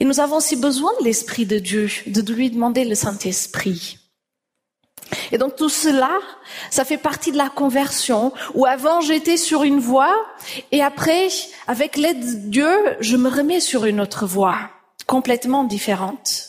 Et 0.00 0.04
nous 0.04 0.18
avons 0.18 0.36
aussi 0.36 0.56
besoin 0.56 0.92
de 0.98 1.04
l'Esprit 1.04 1.46
de 1.46 1.58
Dieu, 1.58 1.88
de 2.06 2.32
lui 2.32 2.50
demander 2.50 2.84
le 2.84 2.94
Saint-Esprit. 2.94 3.98
Et 5.32 5.38
donc 5.38 5.56
tout 5.56 5.68
cela, 5.68 6.10
ça 6.70 6.84
fait 6.84 6.96
partie 6.96 7.32
de 7.32 7.36
la 7.36 7.48
conversion, 7.48 8.32
où 8.54 8.64
avant 8.64 9.00
j'étais 9.00 9.36
sur 9.36 9.62
une 9.62 9.80
voie, 9.80 10.14
et 10.72 10.82
après, 10.82 11.28
avec 11.66 11.96
l'aide 11.96 12.20
de 12.20 12.48
Dieu, 12.48 12.96
je 13.00 13.16
me 13.16 13.28
remets 13.28 13.60
sur 13.60 13.84
une 13.84 14.00
autre 14.00 14.26
voie, 14.26 14.70
complètement 15.06 15.64
différente. 15.64 16.46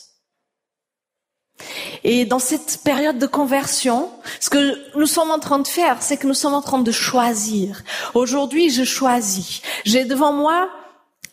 Et 2.04 2.26
dans 2.26 2.40
cette 2.40 2.82
période 2.84 3.20
de 3.20 3.28
conversion, 3.28 4.10
ce 4.40 4.50
que 4.50 4.98
nous 4.98 5.06
sommes 5.06 5.30
en 5.30 5.40
train 5.40 5.60
de 5.60 5.68
faire, 5.68 6.02
c'est 6.02 6.18
que 6.18 6.26
nous 6.26 6.34
sommes 6.34 6.56
en 6.56 6.62
train 6.62 6.80
de 6.80 6.92
choisir. 6.92 7.84
Aujourd'hui, 8.16 8.70
je 8.70 8.84
choisis. 8.84 9.62
J'ai 9.86 10.06
devant 10.06 10.34
moi 10.34 10.70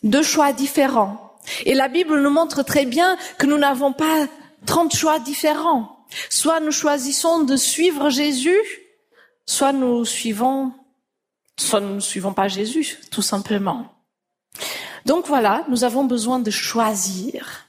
deux 0.03 0.21
choix 0.21 0.53
différents. 0.53 1.28
Et 1.65 1.73
la 1.73 1.87
Bible 1.87 2.21
nous 2.21 2.29
montre 2.29 2.63
très 2.63 2.85
bien 2.85 3.17
que 3.37 3.45
nous 3.45 3.57
n'avons 3.57 3.93
pas 3.93 4.27
30 4.65 4.95
choix 4.95 5.19
différents. 5.19 6.05
Soit 6.29 6.59
nous 6.59 6.71
choisissons 6.71 7.43
de 7.43 7.55
suivre 7.55 8.09
Jésus, 8.09 8.59
soit 9.45 9.73
nous 9.73 10.05
suivons, 10.05 10.73
soit 11.59 11.79
nous 11.79 11.95
ne 11.95 11.99
suivons 11.99 12.33
pas 12.33 12.47
Jésus, 12.47 12.97
tout 13.11 13.21
simplement. 13.21 13.93
Donc 15.05 15.27
voilà, 15.27 15.65
nous 15.69 15.83
avons 15.83 16.03
besoin 16.03 16.39
de 16.39 16.51
choisir. 16.51 17.67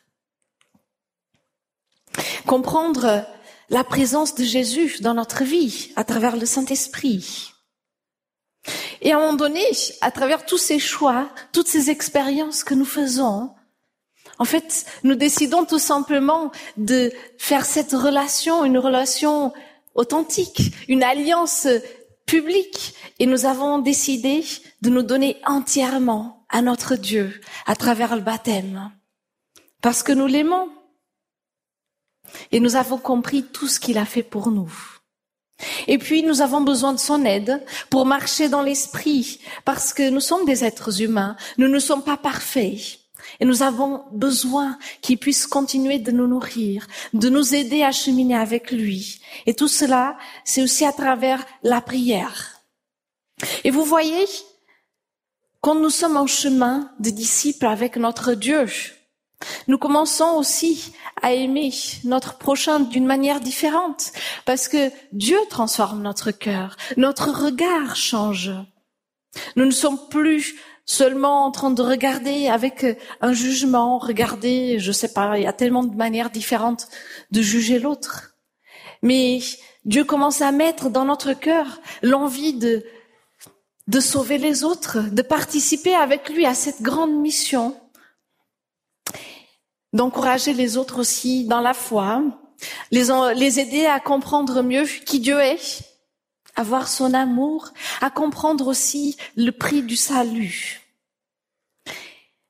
Comprendre 2.46 3.24
la 3.68 3.84
présence 3.84 4.34
de 4.34 4.44
Jésus 4.44 5.00
dans 5.00 5.14
notre 5.14 5.44
vie 5.44 5.92
à 5.96 6.04
travers 6.04 6.36
le 6.36 6.46
Saint-Esprit. 6.46 7.52
Et 9.00 9.12
à 9.12 9.16
un 9.16 9.20
moment 9.20 9.34
donné, 9.34 9.64
à 10.00 10.10
travers 10.10 10.44
tous 10.44 10.58
ces 10.58 10.78
choix, 10.78 11.30
toutes 11.52 11.68
ces 11.68 11.88
expériences 11.88 12.64
que 12.64 12.74
nous 12.74 12.84
faisons, 12.84 13.54
en 14.40 14.46
fait, 14.46 14.86
nous 15.04 15.16
décidons 15.16 15.66
tout 15.66 15.78
simplement 15.78 16.50
de 16.78 17.12
faire 17.36 17.66
cette 17.66 17.92
relation 17.92 18.64
une 18.64 18.78
relation 18.78 19.52
authentique, 19.94 20.72
une 20.88 21.02
alliance 21.02 21.68
publique. 22.24 22.94
Et 23.18 23.26
nous 23.26 23.44
avons 23.44 23.80
décidé 23.80 24.42
de 24.80 24.88
nous 24.88 25.02
donner 25.02 25.36
entièrement 25.44 26.46
à 26.48 26.62
notre 26.62 26.96
Dieu 26.96 27.38
à 27.66 27.76
travers 27.76 28.16
le 28.16 28.22
baptême. 28.22 28.90
Parce 29.82 30.02
que 30.02 30.12
nous 30.12 30.26
l'aimons. 30.26 30.70
Et 32.50 32.60
nous 32.60 32.76
avons 32.76 32.96
compris 32.96 33.42
tout 33.42 33.68
ce 33.68 33.78
qu'il 33.78 33.98
a 33.98 34.06
fait 34.06 34.22
pour 34.22 34.50
nous. 34.50 34.72
Et 35.86 35.98
puis 35.98 36.22
nous 36.22 36.40
avons 36.40 36.62
besoin 36.62 36.94
de 36.94 36.98
son 36.98 37.26
aide 37.26 37.62
pour 37.90 38.06
marcher 38.06 38.48
dans 38.48 38.62
l'esprit, 38.62 39.40
parce 39.66 39.92
que 39.92 40.08
nous 40.08 40.20
sommes 40.20 40.46
des 40.46 40.64
êtres 40.64 41.02
humains, 41.02 41.36
nous 41.58 41.68
ne 41.68 41.78
sommes 41.78 42.02
pas 42.02 42.16
parfaits. 42.16 42.99
Et 43.38 43.44
nous 43.44 43.62
avons 43.62 44.04
besoin 44.12 44.78
qu'il 45.00 45.18
puisse 45.18 45.46
continuer 45.46 45.98
de 45.98 46.10
nous 46.10 46.26
nourrir, 46.26 46.86
de 47.14 47.28
nous 47.28 47.54
aider 47.54 47.82
à 47.82 47.92
cheminer 47.92 48.36
avec 48.36 48.70
lui. 48.70 49.20
Et 49.46 49.54
tout 49.54 49.68
cela, 49.68 50.16
c'est 50.44 50.62
aussi 50.62 50.84
à 50.84 50.92
travers 50.92 51.44
la 51.62 51.80
prière. 51.80 52.60
Et 53.64 53.70
vous 53.70 53.84
voyez, 53.84 54.26
quand 55.60 55.74
nous 55.74 55.90
sommes 55.90 56.16
en 56.16 56.26
chemin 56.26 56.90
de 57.00 57.10
disciples 57.10 57.66
avec 57.66 57.96
notre 57.96 58.34
Dieu, 58.34 58.66
nous 59.68 59.78
commençons 59.78 60.36
aussi 60.36 60.92
à 61.22 61.32
aimer 61.32 61.72
notre 62.04 62.38
prochain 62.38 62.80
d'une 62.80 63.06
manière 63.06 63.40
différente, 63.40 64.12
parce 64.44 64.68
que 64.68 64.90
Dieu 65.12 65.38
transforme 65.48 66.02
notre 66.02 66.30
cœur, 66.30 66.76
notre 66.96 67.30
regard 67.30 67.96
change. 67.96 68.52
Nous 69.56 69.64
ne 69.64 69.70
sommes 69.70 70.08
plus 70.08 70.58
seulement 70.84 71.44
en 71.44 71.50
train 71.50 71.70
de 71.70 71.82
regarder 71.82 72.48
avec 72.48 72.84
euh, 72.84 72.94
un 73.20 73.32
jugement, 73.32 73.98
regarder, 73.98 74.78
je 74.78 74.92
sais 74.92 75.12
pas, 75.12 75.38
il 75.38 75.44
y 75.44 75.46
a 75.46 75.52
tellement 75.52 75.84
de 75.84 75.94
manières 75.94 76.30
différentes 76.30 76.88
de 77.30 77.42
juger 77.42 77.78
l'autre. 77.78 78.34
Mais 79.02 79.40
Dieu 79.84 80.04
commence 80.04 80.42
à 80.42 80.52
mettre 80.52 80.90
dans 80.90 81.04
notre 81.04 81.32
cœur 81.32 81.80
l'envie 82.02 82.54
de, 82.54 82.84
de 83.86 84.00
sauver 84.00 84.38
les 84.38 84.64
autres, 84.64 84.98
de 85.00 85.22
participer 85.22 85.94
avec 85.94 86.28
lui 86.28 86.46
à 86.46 86.54
cette 86.54 86.82
grande 86.82 87.14
mission, 87.14 87.76
d'encourager 89.92 90.52
les 90.52 90.76
autres 90.76 91.00
aussi 91.00 91.44
dans 91.46 91.60
la 91.60 91.74
foi, 91.74 92.22
les, 92.90 93.08
les 93.34 93.60
aider 93.60 93.86
à 93.86 94.00
comprendre 94.00 94.62
mieux 94.62 94.84
qui 94.84 95.18
Dieu 95.18 95.40
est, 95.40 95.89
à 96.56 96.62
voir 96.62 96.88
son 96.88 97.14
amour, 97.14 97.72
à 98.00 98.10
comprendre 98.10 98.66
aussi 98.66 99.16
le 99.36 99.50
prix 99.50 99.82
du 99.82 99.96
salut. 99.96 100.80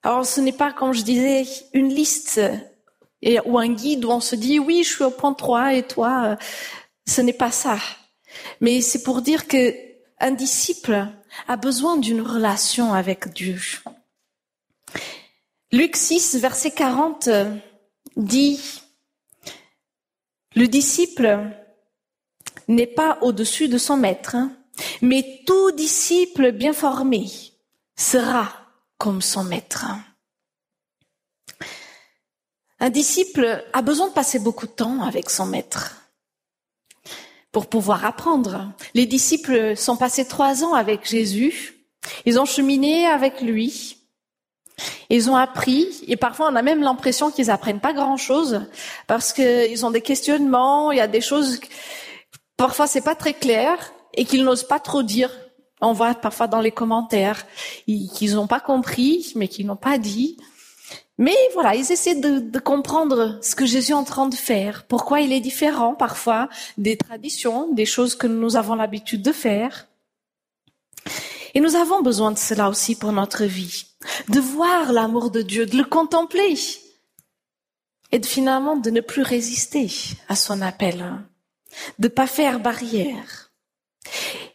Alors 0.03 0.25
ce 0.25 0.41
n'est 0.41 0.53
pas, 0.53 0.73
comme 0.73 0.93
je 0.93 1.03
disais, 1.03 1.45
une 1.73 1.89
liste 1.89 2.41
ou 3.45 3.59
un 3.59 3.69
guide 3.69 4.05
où 4.05 4.11
on 4.11 4.21
se 4.21 4.35
dit 4.35 4.59
oui, 4.59 4.83
je 4.83 4.89
suis 4.89 5.05
au 5.05 5.11
point 5.11 5.35
3 5.35 5.75
et 5.75 5.83
toi, 5.83 6.23
euh, 6.25 6.37
ce 7.07 7.21
n'est 7.21 7.35
pas 7.35 7.51
ça. 7.51 7.79
Mais 8.61 8.81
c'est 8.81 9.03
pour 9.03 9.23
dire 9.23 9.47
que 9.47 9.75
un 10.19 10.33
disciple 10.33 11.07
a 11.49 11.57
besoin 11.57 11.97
d'une 11.97 12.21
relation 12.21 12.93
avec 12.93 13.33
Dieu. 13.33 13.61
Luc 15.73 15.97
6, 15.97 16.37
verset 16.37 16.73
40 16.73 17.29
dit, 18.17 18.61
le 20.55 20.67
disciple 20.67 21.53
n'est 22.75 22.87
pas 22.87 23.19
au-dessus 23.21 23.69
de 23.69 23.79
son 23.79 23.97
maître, 23.97 24.35
hein, 24.35 24.53
mais 25.03 25.43
tout 25.47 25.73
disciple 25.73 26.53
bien 26.53 26.73
formé 26.73 27.27
sera 27.97 28.51
comme 28.99 29.23
son 29.23 29.45
maître. 29.45 29.87
Un 32.79 32.91
disciple 32.91 33.63
a 33.73 33.83
besoin 33.83 34.09
de 34.09 34.15
passer 34.15 34.39
beaucoup 34.39 34.67
de 34.67 34.73
temps 34.73 35.03
avec 35.03 35.29
son 35.29 35.47
maître. 35.47 35.97
pour 37.53 37.67
pouvoir 37.67 38.05
apprendre. 38.05 38.73
Les 38.95 39.07
disciples 39.07 39.77
sont 39.77 39.97
passés 39.97 40.27
trois 40.27 40.63
ans 40.63 40.75
avec 40.75 41.09
Jésus. 41.09 41.75
Ils 42.25 42.39
ont 42.39 42.45
cheminé 42.45 43.07
avec 43.07 43.41
lui. 43.41 43.97
Ils 45.11 45.29
ont 45.29 45.37
appris, 45.37 46.05
et 46.07 46.17
parfois 46.17 46.49
on 46.51 46.57
a 46.57 46.63
même 46.63 46.81
l'impression 46.81 47.31
qu'ils 47.31 47.51
apprennent 47.51 47.81
pas 47.81 47.93
grand-chose, 47.93 48.63
parce 49.07 49.35
qu'ils 49.35 49.85
ont 49.85 49.91
des 49.91 50.01
questionnements, 50.01 50.91
il 50.91 50.97
y 50.97 51.03
a 51.03 51.07
des 51.07 51.21
choses, 51.21 51.61
parfois 52.61 52.87
c'est 52.87 53.01
pas 53.01 53.15
très 53.15 53.33
clair, 53.33 53.93
et 54.13 54.27
qu'ils 54.27 54.45
n'osent 54.45 54.67
pas 54.67 54.81
trop 54.81 55.03
dire. 55.03 55.31
On 55.81 55.95
voit 55.95 56.15
parfois 56.15 56.47
dans 56.47 56.61
les 56.61 56.73
commentaires 56.73 57.47
qu'ils 57.87 58.35
n'ont 58.35 58.47
pas 58.47 58.61
compris, 58.61 59.33
mais 59.35 59.49
qu'ils 59.49 59.67
n'ont 59.67 59.77
pas 59.77 59.97
dit. 59.97 60.37
Mais 61.17 61.37
voilà, 61.55 61.75
ils 61.75 61.91
essaient 61.91 62.21
de, 62.21 62.39
de, 62.39 62.59
comprendre 62.59 63.39
ce 63.41 63.55
que 63.55 63.65
Jésus 63.65 63.93
est 63.93 63.95
en 63.95 64.05
train 64.05 64.29
de 64.29 64.35
faire, 64.35 64.85
pourquoi 64.87 65.23
il 65.23 65.33
est 65.33 65.41
différent 65.41 65.95
parfois 65.95 66.51
des 66.77 66.99
traditions, 66.99 67.73
des 67.73 67.87
choses 67.87 68.15
que 68.15 68.27
nous 68.27 68.57
avons 68.57 68.75
l'habitude 68.75 69.23
de 69.23 69.33
faire. 69.33 69.87
Et 71.55 71.61
nous 71.61 71.77
avons 71.77 72.03
besoin 72.03 72.31
de 72.31 72.39
cela 72.39 72.69
aussi 72.69 72.95
pour 72.95 73.13
notre 73.13 73.45
vie, 73.45 73.87
de 74.29 74.41
voir 74.41 74.93
l'amour 74.93 75.31
de 75.31 75.41
Dieu, 75.41 75.65
de 75.65 75.79
le 75.79 75.85
contempler 75.85 76.59
et 78.13 78.19
de 78.19 78.27
finalement 78.27 78.77
de 78.77 78.91
ne 78.91 79.01
plus 79.01 79.23
résister 79.23 79.91
à 80.29 80.37
son 80.37 80.61
appel, 80.61 81.05
de 81.99 82.09
pas 82.09 82.27
faire 82.27 82.61
barrière. 82.61 83.53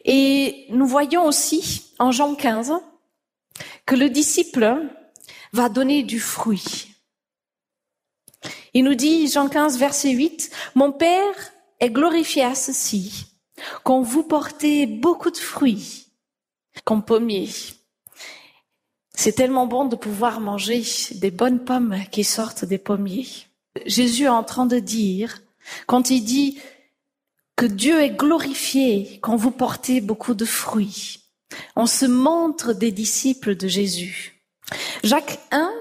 Et 0.03 0.65
nous 0.69 0.87
voyons 0.87 1.25
aussi 1.25 1.93
en 1.99 2.11
Jean 2.11 2.35
15 2.35 2.73
que 3.85 3.95
le 3.95 4.09
disciple 4.09 4.89
va 5.53 5.69
donner 5.69 6.03
du 6.03 6.19
fruit. 6.19 6.89
Il 8.73 8.83
nous 8.83 8.95
dit, 8.95 9.27
Jean 9.27 9.47
15, 9.47 9.77
verset 9.77 10.11
8, 10.11 10.51
Mon 10.75 10.91
Père 10.91 11.53
est 11.79 11.89
glorifié 11.89 12.43
à 12.43 12.55
ceci, 12.55 13.27
quand 13.83 14.01
vous 14.01 14.23
portez 14.23 14.85
beaucoup 14.85 15.31
de 15.31 15.37
fruits 15.37 16.07
comme 16.83 17.03
pommier. 17.03 17.49
C'est 19.13 19.31
tellement 19.31 19.65
bon 19.65 19.85
de 19.85 19.95
pouvoir 19.95 20.41
manger 20.41 20.83
des 21.15 21.31
bonnes 21.31 21.63
pommes 21.63 21.95
qui 22.11 22.25
sortent 22.25 22.65
des 22.65 22.77
pommiers. 22.77 23.27
Jésus 23.85 24.25
est 24.25 24.29
en 24.29 24.43
train 24.43 24.65
de 24.65 24.79
dire, 24.79 25.41
quand 25.87 26.09
il 26.09 26.23
dit 26.23 26.59
que 27.55 27.65
Dieu 27.65 28.01
est 28.01 28.11
glorifié 28.11 29.19
quand 29.21 29.35
vous 29.35 29.51
portez 29.51 30.01
beaucoup 30.01 30.33
de 30.33 30.45
fruits, 30.45 31.19
on 31.75 31.85
se 31.85 32.05
montre 32.05 32.73
des 32.73 32.91
disciples 32.91 33.55
de 33.55 33.67
Jésus. 33.67 34.43
Jacques 35.03 35.39
1, 35.51 35.71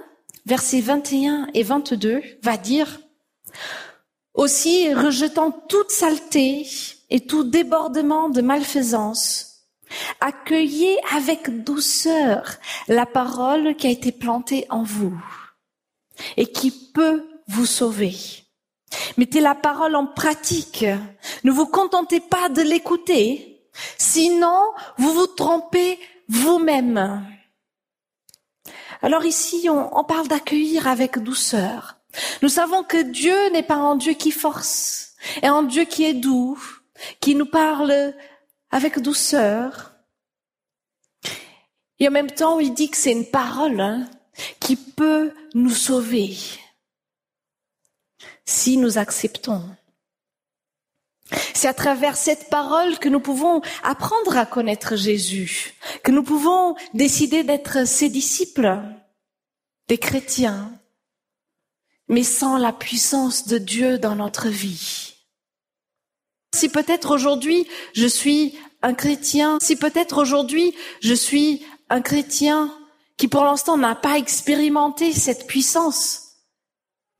versets 0.46 0.80
21 0.80 1.48
et 1.54 1.62
22 1.62 2.22
va 2.42 2.56
dire, 2.56 3.00
aussi 4.34 4.92
rejetant 4.92 5.50
toute 5.50 5.90
saleté 5.90 6.66
et 7.10 7.20
tout 7.20 7.44
débordement 7.44 8.28
de 8.28 8.42
malfaisance, 8.42 9.54
Accueillez 10.20 10.98
avec 11.14 11.64
douceur 11.64 12.56
la 12.88 13.06
parole 13.06 13.76
qui 13.76 13.86
a 13.86 13.90
été 13.90 14.12
plantée 14.12 14.66
en 14.70 14.82
vous 14.82 15.20
et 16.36 16.46
qui 16.46 16.70
peut 16.92 17.24
vous 17.48 17.66
sauver. 17.66 18.14
Mettez 19.16 19.40
la 19.40 19.54
parole 19.54 19.96
en 19.96 20.06
pratique. 20.06 20.84
Ne 21.44 21.50
vous 21.50 21.66
contentez 21.66 22.20
pas 22.20 22.48
de 22.48 22.62
l'écouter, 22.62 23.62
sinon 23.98 24.72
vous 24.98 25.12
vous 25.12 25.26
trompez 25.26 25.98
vous-même. 26.28 27.26
Alors 29.02 29.24
ici, 29.24 29.68
on, 29.68 30.04
parle 30.04 30.28
d'accueillir 30.28 30.88
avec 30.88 31.18
douceur. 31.18 31.98
Nous 32.42 32.48
savons 32.48 32.82
que 32.84 33.02
Dieu 33.02 33.50
n'est 33.50 33.62
pas 33.62 33.74
un 33.74 33.96
Dieu 33.96 34.14
qui 34.14 34.30
force, 34.30 35.14
et 35.42 35.46
un 35.46 35.62
Dieu 35.62 35.84
qui 35.84 36.04
est 36.04 36.14
doux, 36.14 36.58
qui 37.20 37.34
nous 37.34 37.46
parle 37.46 38.14
avec 38.70 39.00
douceur. 39.00 39.92
Et 41.98 42.08
en 42.08 42.12
même 42.12 42.30
temps, 42.30 42.60
il 42.60 42.72
dit 42.72 42.88
que 42.88 42.96
c'est 42.96 43.12
une 43.12 43.26
parole 43.26 43.80
hein, 43.80 44.06
qui 44.58 44.76
peut 44.76 45.32
nous 45.54 45.70
sauver 45.70 46.36
si 48.44 48.76
nous 48.76 48.98
acceptons. 48.98 49.62
C'est 51.54 51.68
à 51.68 51.74
travers 51.74 52.16
cette 52.16 52.50
parole 52.50 52.98
que 52.98 53.08
nous 53.08 53.20
pouvons 53.20 53.62
apprendre 53.82 54.36
à 54.36 54.44
connaître 54.44 54.96
Jésus, 54.96 55.74
que 56.02 56.12
nous 56.12 56.22
pouvons 56.22 56.76
décider 56.92 57.42
d'être 57.42 57.86
ses 57.86 58.10
disciples, 58.10 58.78
des 59.88 59.98
chrétiens, 59.98 60.72
mais 62.08 62.22
sans 62.22 62.58
la 62.58 62.72
puissance 62.72 63.46
de 63.46 63.58
Dieu 63.58 63.98
dans 63.98 64.16
notre 64.16 64.48
vie. 64.48 65.14
Si 66.54 66.68
peut-être 66.68 67.14
aujourd'hui 67.14 67.66
je 67.94 68.06
suis 68.06 68.58
un 68.82 68.94
chrétien, 68.94 69.58
si 69.62 69.76
peut-être 69.76 70.20
aujourd'hui 70.20 70.74
je 71.00 71.14
suis 71.14 71.64
un 71.88 72.02
chrétien 72.02 72.72
qui 73.16 73.28
pour 73.28 73.44
l'instant 73.44 73.76
n'a 73.76 73.94
pas 73.94 74.18
expérimenté 74.18 75.12
cette 75.12 75.46
puissance, 75.46 76.23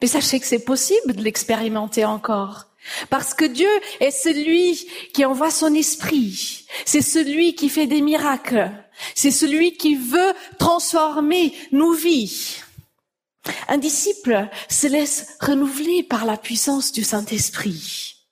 mais 0.05 0.09
sachez 0.09 0.39
que 0.39 0.45
c'est 0.45 0.67
possible 0.67 1.15
de 1.15 1.23
l'expérimenter 1.23 2.05
encore. 2.05 2.67
Parce 3.09 3.33
que 3.33 3.47
Dieu 3.47 3.71
est 4.01 4.11
celui 4.11 4.87
qui 5.15 5.25
envoie 5.25 5.51
son 5.51 5.73
esprit. 5.73 6.67
C'est 6.85 7.01
celui 7.01 7.55
qui 7.55 7.71
fait 7.71 7.87
des 7.87 8.03
miracles. 8.03 8.71
C'est 9.15 9.31
celui 9.31 9.79
qui 9.79 9.95
veut 9.95 10.35
transformer 10.59 11.55
nos 11.73 11.95
vies. 11.95 12.57
Un 13.69 13.79
disciple 13.79 14.47
se 14.69 14.89
laisse 14.89 15.39
renouveler 15.41 16.03
par 16.03 16.27
la 16.27 16.37
puissance 16.37 16.93
du 16.93 17.03
Saint-Esprit. 17.03 18.27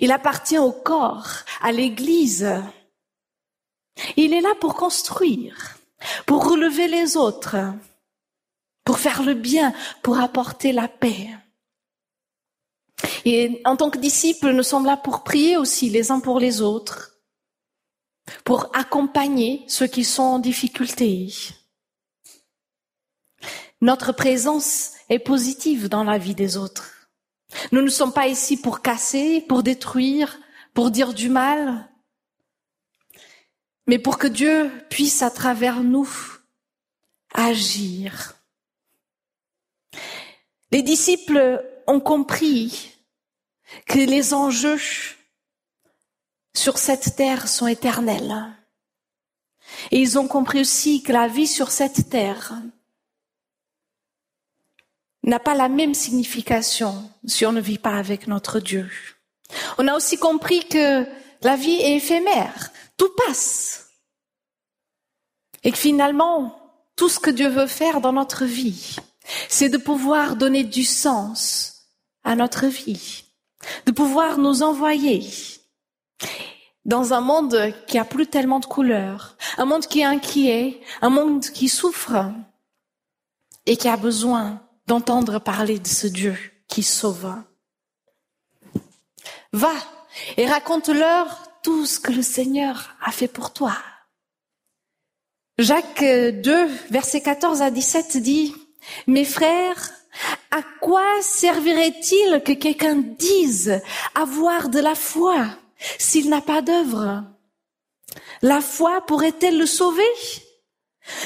Il 0.00 0.10
appartient 0.10 0.58
au 0.58 0.72
corps, 0.72 1.28
à 1.62 1.70
l'Église. 1.70 2.50
Il 4.16 4.34
est 4.34 4.40
là 4.40 4.56
pour 4.58 4.74
construire, 4.74 5.78
pour 6.26 6.48
relever 6.48 6.88
les 6.88 7.16
autres, 7.16 7.54
pour 8.88 9.00
faire 9.00 9.22
le 9.22 9.34
bien, 9.34 9.74
pour 10.02 10.18
apporter 10.18 10.72
la 10.72 10.88
paix. 10.88 11.28
Et 13.26 13.60
en 13.66 13.76
tant 13.76 13.90
que 13.90 13.98
disciples, 13.98 14.52
nous 14.52 14.62
sommes 14.62 14.86
là 14.86 14.96
pour 14.96 15.24
prier 15.24 15.58
aussi 15.58 15.90
les 15.90 16.10
uns 16.10 16.20
pour 16.20 16.40
les 16.40 16.62
autres, 16.62 17.20
pour 18.44 18.74
accompagner 18.74 19.62
ceux 19.68 19.88
qui 19.88 20.04
sont 20.04 20.22
en 20.22 20.38
difficulté. 20.38 21.30
Notre 23.82 24.12
présence 24.12 24.92
est 25.10 25.18
positive 25.18 25.90
dans 25.90 26.04
la 26.04 26.16
vie 26.16 26.34
des 26.34 26.56
autres. 26.56 27.10
Nous 27.72 27.82
ne 27.82 27.90
sommes 27.90 28.14
pas 28.14 28.28
ici 28.28 28.56
pour 28.56 28.80
casser, 28.80 29.42
pour 29.42 29.62
détruire, 29.62 30.40
pour 30.72 30.90
dire 30.90 31.12
du 31.12 31.28
mal, 31.28 31.90
mais 33.86 33.98
pour 33.98 34.16
que 34.16 34.28
Dieu 34.28 34.70
puisse 34.88 35.20
à 35.20 35.30
travers 35.30 35.82
nous 35.82 36.08
agir. 37.34 38.37
Les 40.70 40.82
disciples 40.82 41.64
ont 41.86 42.00
compris 42.00 42.94
que 43.86 43.98
les 43.98 44.34
enjeux 44.34 44.80
sur 46.54 46.78
cette 46.78 47.16
terre 47.16 47.48
sont 47.48 47.66
éternels. 47.66 48.54
Et 49.90 50.00
ils 50.00 50.18
ont 50.18 50.28
compris 50.28 50.60
aussi 50.60 51.02
que 51.02 51.12
la 51.12 51.28
vie 51.28 51.46
sur 51.46 51.70
cette 51.70 52.10
terre 52.10 52.54
n'a 55.22 55.38
pas 55.38 55.54
la 55.54 55.68
même 55.68 55.94
signification 55.94 57.10
si 57.26 57.44
on 57.46 57.52
ne 57.52 57.60
vit 57.60 57.78
pas 57.78 57.96
avec 57.96 58.26
notre 58.26 58.60
Dieu. 58.60 58.90
On 59.78 59.88
a 59.88 59.94
aussi 59.94 60.18
compris 60.18 60.66
que 60.68 61.06
la 61.42 61.56
vie 61.56 61.80
est 61.80 61.96
éphémère, 61.96 62.72
tout 62.96 63.10
passe. 63.26 63.90
Et 65.64 65.72
que 65.72 65.78
finalement, 65.78 66.58
tout 66.96 67.08
ce 67.08 67.18
que 67.18 67.30
Dieu 67.30 67.48
veut 67.48 67.66
faire 67.66 68.00
dans 68.00 68.12
notre 68.12 68.44
vie, 68.44 68.96
c'est 69.48 69.68
de 69.68 69.78
pouvoir 69.78 70.36
donner 70.36 70.64
du 70.64 70.84
sens 70.84 71.88
à 72.24 72.36
notre 72.36 72.66
vie, 72.66 73.24
de 73.86 73.92
pouvoir 73.92 74.38
nous 74.38 74.62
envoyer 74.62 75.28
dans 76.84 77.12
un 77.12 77.20
monde 77.20 77.74
qui 77.86 77.98
a 77.98 78.04
plus 78.04 78.26
tellement 78.26 78.60
de 78.60 78.66
couleurs, 78.66 79.36
un 79.58 79.66
monde 79.66 79.86
qui 79.86 80.00
est 80.00 80.04
inquiet, 80.04 80.80
un 81.02 81.10
monde 81.10 81.44
qui 81.44 81.68
souffre 81.68 82.32
et 83.66 83.76
qui 83.76 83.88
a 83.88 83.96
besoin 83.96 84.62
d'entendre 84.86 85.38
parler 85.38 85.78
de 85.78 85.86
ce 85.86 86.06
Dieu 86.06 86.36
qui 86.66 86.82
sauve. 86.82 87.34
Va 89.52 89.72
et 90.36 90.46
raconte-leur 90.46 91.48
tout 91.62 91.84
ce 91.84 92.00
que 92.00 92.12
le 92.12 92.22
Seigneur 92.22 92.96
a 93.02 93.12
fait 93.12 93.28
pour 93.28 93.52
toi. 93.52 93.76
Jacques 95.58 96.02
2, 96.02 96.66
versets 96.90 97.20
14 97.20 97.62
à 97.62 97.70
17 97.70 98.16
dit, 98.18 98.54
Mes 99.06 99.24
frères, 99.24 99.90
à 100.50 100.62
quoi 100.80 101.06
servirait-il 101.20 102.42
que 102.42 102.52
quelqu'un 102.52 102.96
dise 102.96 103.80
avoir 104.14 104.68
de 104.68 104.80
la 104.80 104.94
foi 104.94 105.46
s'il 105.98 106.28
n'a 106.28 106.40
pas 106.40 106.62
d'œuvre? 106.62 107.24
La 108.42 108.60
foi 108.60 109.00
pourrait-elle 109.06 109.58
le 109.58 109.66
sauver? 109.66 110.02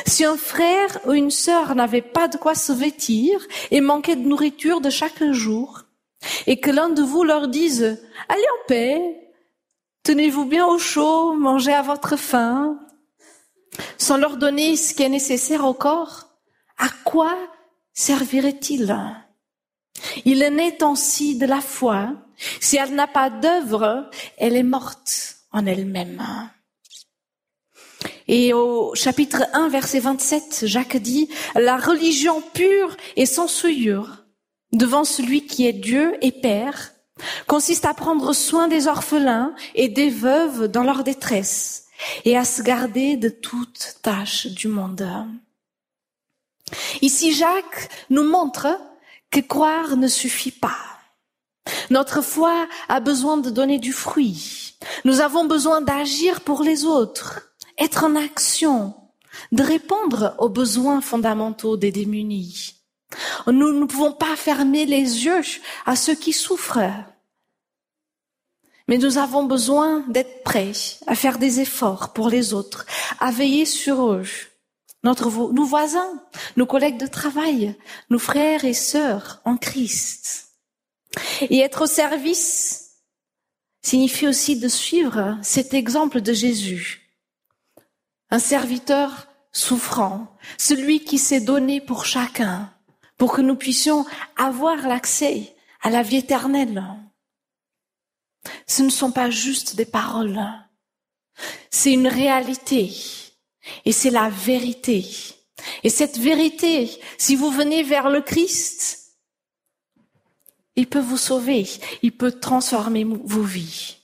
Si 0.07 0.25
un 0.25 0.37
frère 0.37 1.01
ou 1.07 1.13
une 1.13 1.31
sœur 1.31 1.75
n'avait 1.75 2.03
pas 2.03 2.29
de 2.29 2.37
quoi 2.37 2.55
se 2.55 2.73
vêtir 2.73 3.45
et 3.71 3.81
manquait 3.81 4.17
de 4.17 4.27
nourriture 4.27 4.81
de 4.81 4.91
chaque 4.91 5.23
jour, 5.33 5.83
et 6.47 6.61
que 6.61 6.71
l'un 6.71 6.89
de 6.89 7.03
vous 7.03 7.25
leur 7.25 7.49
dise, 7.49 8.01
allez 8.29 8.43
en 8.43 8.67
paix, 8.69 9.33
tenez-vous 10.05 10.45
bien 10.45 10.67
au 10.67 10.79
chaud, 10.79 11.35
mangez 11.35 11.73
à 11.73 11.83
votre 11.83 12.17
faim, 12.17 12.79
sans 13.99 14.17
leur 14.17 14.37
donner 14.37 14.77
ce 14.77 14.95
qui 14.95 15.03
est 15.03 15.09
nécessaire 15.09 15.65
au 15.65 15.75
corps, 15.75 16.29
à 16.79 16.89
quoi 17.05 17.37
servirait-il 17.93 18.97
Il 20.25 20.43
est 20.43 20.83
ainsi 20.83 21.37
de 21.37 21.47
la 21.47 21.61
foi. 21.61 22.13
Si 22.61 22.77
elle 22.77 22.95
n'a 22.95 23.07
pas 23.07 23.31
d'œuvre, 23.31 24.11
elle 24.37 24.57
est 24.57 24.63
morte 24.63 25.37
en 25.53 25.67
elle-même. 25.67 26.23
Et 28.29 28.53
au 28.53 28.95
chapitre 28.95 29.45
1, 29.53 29.69
verset 29.69 30.01
27, 30.01 30.67
Jacques 30.67 30.97
dit, 30.97 31.29
la 31.55 31.77
religion 31.77 32.41
pure 32.55 32.97
et 33.17 33.27
sans 33.27 33.47
souillure 33.47 34.25
devant 34.73 35.05
celui 35.05 35.47
qui 35.47 35.67
est 35.67 35.73
Dieu 35.73 36.17
et 36.23 36.33
Père 36.33 36.93
consiste 37.47 37.85
à 37.85 37.95
prendre 37.95 38.33
soin 38.33 38.69
des 38.69 38.87
orphelins 38.87 39.55
et 39.75 39.89
des 39.89 40.11
veuves 40.11 40.69
dans 40.69 40.83
leur 40.83 41.05
détresse 41.05 41.87
et 42.25 42.37
à 42.37 42.45
se 42.45 42.63
garder 42.63 43.17
de 43.17 43.29
toute 43.29 43.97
tâche 44.03 44.47
du 44.47 44.69
monde. 44.69 45.07
Ici, 47.01 47.33
Jacques 47.33 47.89
nous 48.11 48.25
montre 48.25 48.69
que 49.31 49.41
croire 49.41 49.97
ne 49.97 50.09
suffit 50.09 50.53
pas. 50.53 50.79
Notre 51.91 52.23
foi 52.23 52.67
a 52.89 53.01
besoin 53.01 53.37
de 53.37 53.51
donner 53.51 53.79
du 53.79 53.93
fruit. 53.93 54.75
Nous 55.05 55.21
avons 55.21 55.45
besoin 55.45 55.81
d'agir 55.81 56.41
pour 56.41 56.63
les 56.63 56.85
autres, 56.85 57.55
être 57.79 58.05
en 58.05 58.17
action, 58.17 58.95
de 59.53 59.63
répondre 59.63 60.35
aux 60.39 60.49
besoins 60.49 61.01
fondamentaux 61.01 61.77
des 61.77 61.93
démunis. 61.93 62.75
Nous 63.47 63.73
ne 63.73 63.85
pouvons 63.85 64.13
pas 64.13 64.37
fermer 64.37 64.87
les 64.87 65.25
yeux 65.25 65.43
à 65.87 65.97
ceux 65.97 66.15
qui 66.15 66.33
souffrent. 66.33 66.81
Mais 68.89 68.99
nous 68.99 69.19
avons 69.19 69.45
besoin 69.45 70.01
d'être 70.09 70.43
prêts 70.43 70.73
à 71.07 71.15
faire 71.15 71.39
des 71.39 71.61
efforts 71.61 72.13
pour 72.13 72.29
les 72.29 72.53
autres, 72.53 72.85
à 73.21 73.31
veiller 73.31 73.65
sur 73.65 74.13
eux, 74.13 74.27
notre, 75.03 75.31
nos 75.53 75.65
voisins, 75.65 76.23
nos 76.57 76.67
collègues 76.67 76.99
de 76.99 77.07
travail, 77.07 77.77
nos 78.11 78.19
frères 78.19 78.65
et 78.65 78.75
sœurs 78.75 79.41
en 79.45 79.57
Christ. 79.57 80.49
Et 81.43 81.59
être 81.61 81.83
au 81.83 81.87
service 81.87 82.93
signifie 83.83 84.29
aussi 84.29 84.59
de 84.59 84.69
suivre 84.69 85.39
cet 85.43 85.75
exemple 85.75 86.21
de 86.21 86.33
Jésus. 86.33 87.11
Un 88.31 88.39
serviteur 88.39 89.27
souffrant, 89.53 90.35
celui 90.57 91.05
qui 91.05 91.19
s'est 91.19 91.41
donné 91.41 91.81
pour 91.81 92.07
chacun, 92.07 92.73
pour 93.19 93.33
que 93.35 93.43
nous 93.43 93.57
puissions 93.57 94.07
avoir 94.37 94.87
l'accès 94.87 95.55
à 95.83 95.91
la 95.91 96.03
vie 96.03 96.17
éternelle. 96.17 96.83
Ce 98.67 98.83
ne 98.83 98.89
sont 98.89 99.13
pas 99.13 99.31
juste 99.31 99.77
des 99.77 99.85
paroles, 99.85 100.41
c'est 101.71 101.93
une 101.93 102.09
réalité 102.09 102.93
et 103.85 103.93
c'est 103.93 104.11
la 104.11 104.29
vérité. 104.29 105.05
Et 105.83 105.91
cette 105.91 106.19
vérité, 106.19 106.91
si 107.19 107.37
vous 107.37 107.51
venez 107.51 107.83
vers 107.83 108.11
le 108.11 108.21
Christ, 108.21 109.17
il 110.77 110.87
peut 110.87 111.01
vous 111.01 111.19
sauver, 111.19 111.69
il 112.03 112.13
peut 112.13 112.33
transformer 112.33 113.05
vos 113.05 113.43
vies. 113.43 113.97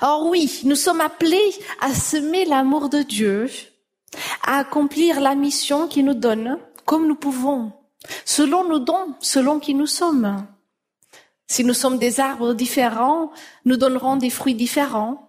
Or 0.00 0.26
oui, 0.26 0.60
nous 0.64 0.74
sommes 0.74 1.00
appelés 1.00 1.52
à 1.80 1.94
semer 1.94 2.44
l'amour 2.44 2.88
de 2.88 3.02
Dieu, 3.02 3.50
à 4.42 4.58
accomplir 4.58 5.20
la 5.20 5.34
mission 5.34 5.88
qu'il 5.88 6.06
nous 6.06 6.14
donne, 6.14 6.58
comme 6.84 7.06
nous 7.06 7.14
pouvons, 7.14 7.72
selon 8.24 8.64
nos 8.64 8.78
dons, 8.78 9.14
selon 9.20 9.60
qui 9.60 9.74
nous 9.74 9.86
sommes. 9.86 10.46
Si 11.46 11.64
nous 11.64 11.74
sommes 11.74 11.98
des 11.98 12.20
arbres 12.20 12.54
différents, 12.54 13.30
nous 13.64 13.76
donnerons 13.76 14.16
des 14.16 14.30
fruits 14.30 14.54
différents, 14.54 15.27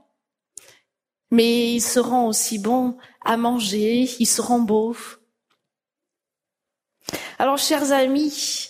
mais 1.32 1.74
ils 1.74 1.82
seront 1.82 2.28
aussi 2.28 2.60
bons 2.60 2.98
à 3.24 3.38
manger, 3.38 4.10
ils 4.20 4.26
seront 4.26 4.62
beaux. 4.62 4.96
Alors, 7.38 7.58
chers 7.58 7.92
amis, 7.92 8.70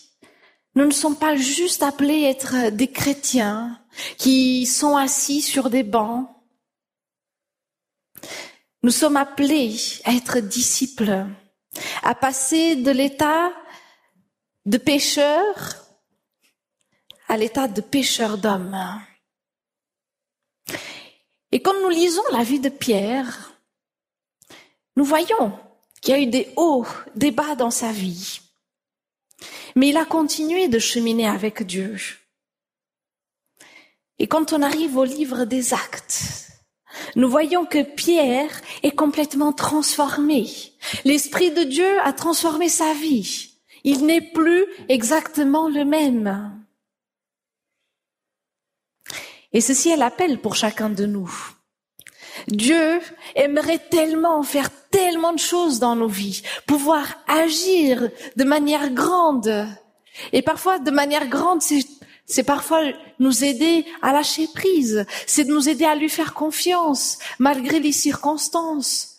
nous 0.76 0.86
ne 0.86 0.92
sommes 0.92 1.18
pas 1.18 1.36
juste 1.36 1.84
appelés 1.84 2.26
à 2.26 2.30
être 2.30 2.70
des 2.70 2.92
chrétiens 2.92 3.82
qui 4.18 4.66
sont 4.66 4.96
assis 4.96 5.42
sur 5.42 5.70
des 5.70 5.84
bancs. 5.84 6.30
Nous 8.84 8.92
sommes 8.92 9.18
appelés 9.18 9.76
à 10.06 10.14
être 10.14 10.40
disciples 10.40 11.26
à 12.04 12.16
passer 12.16 12.76
de 12.76 12.92
l'état 12.92 13.52
de 14.66 14.78
pécheur 14.78 15.86
à 17.28 17.38
l'état 17.38 17.68
de 17.68 17.82
pécheur 17.82 18.38
d'homme. 18.38 18.76
Et 21.52 21.62
quand 21.62 21.74
nous 21.82 21.90
lisons 21.90 22.24
la 22.32 22.44
vie 22.44 22.60
de 22.60 22.70
Pierre, 22.70 23.54
nous 24.96 25.04
voyons 25.04 25.58
qu'il 26.02 26.14
y 26.14 26.18
a 26.18 26.22
eu 26.22 26.28
des 26.28 26.50
hauts, 26.56 26.86
des 27.16 27.32
bas 27.32 27.56
dans 27.56 27.72
sa 27.72 27.92
vie. 27.92 28.42
Mais 29.76 29.90
il 29.90 29.98
a 29.98 30.06
continué 30.06 30.68
de 30.68 30.80
cheminer 30.80 31.28
avec 31.28 31.64
Dieu. 31.64 31.98
Et 34.20 34.28
quand 34.28 34.54
on 34.54 34.62
arrive 34.62 34.98
au 34.98 35.06
livre 35.06 35.46
des 35.46 35.74
actes, 35.74 36.50
nous 37.16 37.30
voyons 37.30 37.66
que 37.66 37.84
Pierre 37.84 38.62
est 38.84 38.96
complètement 38.96 39.54
transformé. 39.54 40.48
L'Esprit 41.06 41.52
de 41.52 41.64
Dieu 41.64 42.00
a 42.02 42.14
transformé 42.14 42.68
sa 42.70 42.94
vie. 42.94 43.56
Il 43.84 44.06
n'est 44.06 44.22
plus 44.34 44.66
exactement 44.90 45.70
le 45.70 45.86
même. 45.86 46.60
Et 49.54 49.62
ceci 49.62 49.90
est 49.90 49.98
l'appel 49.98 50.40
pour 50.40 50.56
chacun 50.56 50.90
de 50.90 51.06
nous. 51.06 51.32
Dieu 52.48 53.00
aimerait 53.36 53.80
tellement 53.90 54.44
faire 54.44 54.70
tellement 54.90 55.34
de 55.34 55.40
choses 55.40 55.80
dans 55.80 55.96
nos 55.96 56.08
vies, 56.08 56.42
pouvoir 56.66 57.06
agir 57.28 58.10
de 58.36 58.44
manière 58.44 58.92
grande. 58.92 59.68
Et 60.34 60.42
parfois, 60.42 60.80
de 60.80 60.92
manière 60.92 61.28
grande, 61.28 61.62
c'est 61.62 62.44
parfois 62.44 62.82
nous 63.20 63.44
aider 63.44 63.86
à 64.02 64.14
lâcher 64.14 64.48
prise, 64.54 65.06
c'est 65.28 65.44
de 65.46 65.54
nous 65.54 65.70
aider 65.70 65.86
à 65.86 65.96
lui 65.96 66.10
faire 66.10 66.34
confiance 66.34 67.18
malgré 67.40 67.80
les 67.80 67.92
circonstances. 67.92 69.16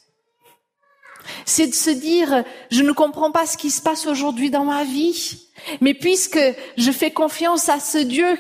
C'est 1.45 1.69
de 1.69 1.75
se 1.75 1.91
dire, 1.91 2.45
je 2.71 2.83
ne 2.83 2.93
comprends 2.93 3.31
pas 3.31 3.47
ce 3.47 3.57
qui 3.57 3.71
se 3.71 3.83
passe 3.83 4.07
aujourd'hui 4.07 4.51
dans 4.51 4.65
ma 4.65 4.85
vie, 4.85 5.49
mais 5.81 5.95
puisque 5.95 6.41
je 6.77 6.91
fais 6.91 7.11
confiance 7.11 7.69
à 7.69 7.79
ce 7.79 7.99
Dieu 7.99 8.39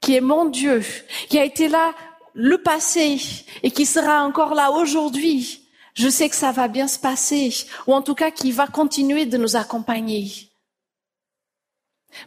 qui 0.00 0.14
est 0.14 0.20
mon 0.20 0.46
Dieu, 0.46 0.82
qui 1.28 1.38
a 1.38 1.44
été 1.44 1.68
là 1.68 1.94
le 2.34 2.58
passé 2.58 3.20
et 3.62 3.70
qui 3.70 3.84
sera 3.86 4.24
encore 4.24 4.54
là 4.54 4.70
aujourd'hui, 4.70 5.68
je 5.94 6.08
sais 6.08 6.28
que 6.28 6.36
ça 6.36 6.52
va 6.52 6.68
bien 6.68 6.86
se 6.86 6.98
passer, 6.98 7.52
ou 7.86 7.94
en 7.94 8.02
tout 8.02 8.14
cas 8.14 8.30
qu'il 8.30 8.52
va 8.52 8.68
continuer 8.68 9.26
de 9.26 9.36
nous 9.36 9.56
accompagner. 9.56 10.48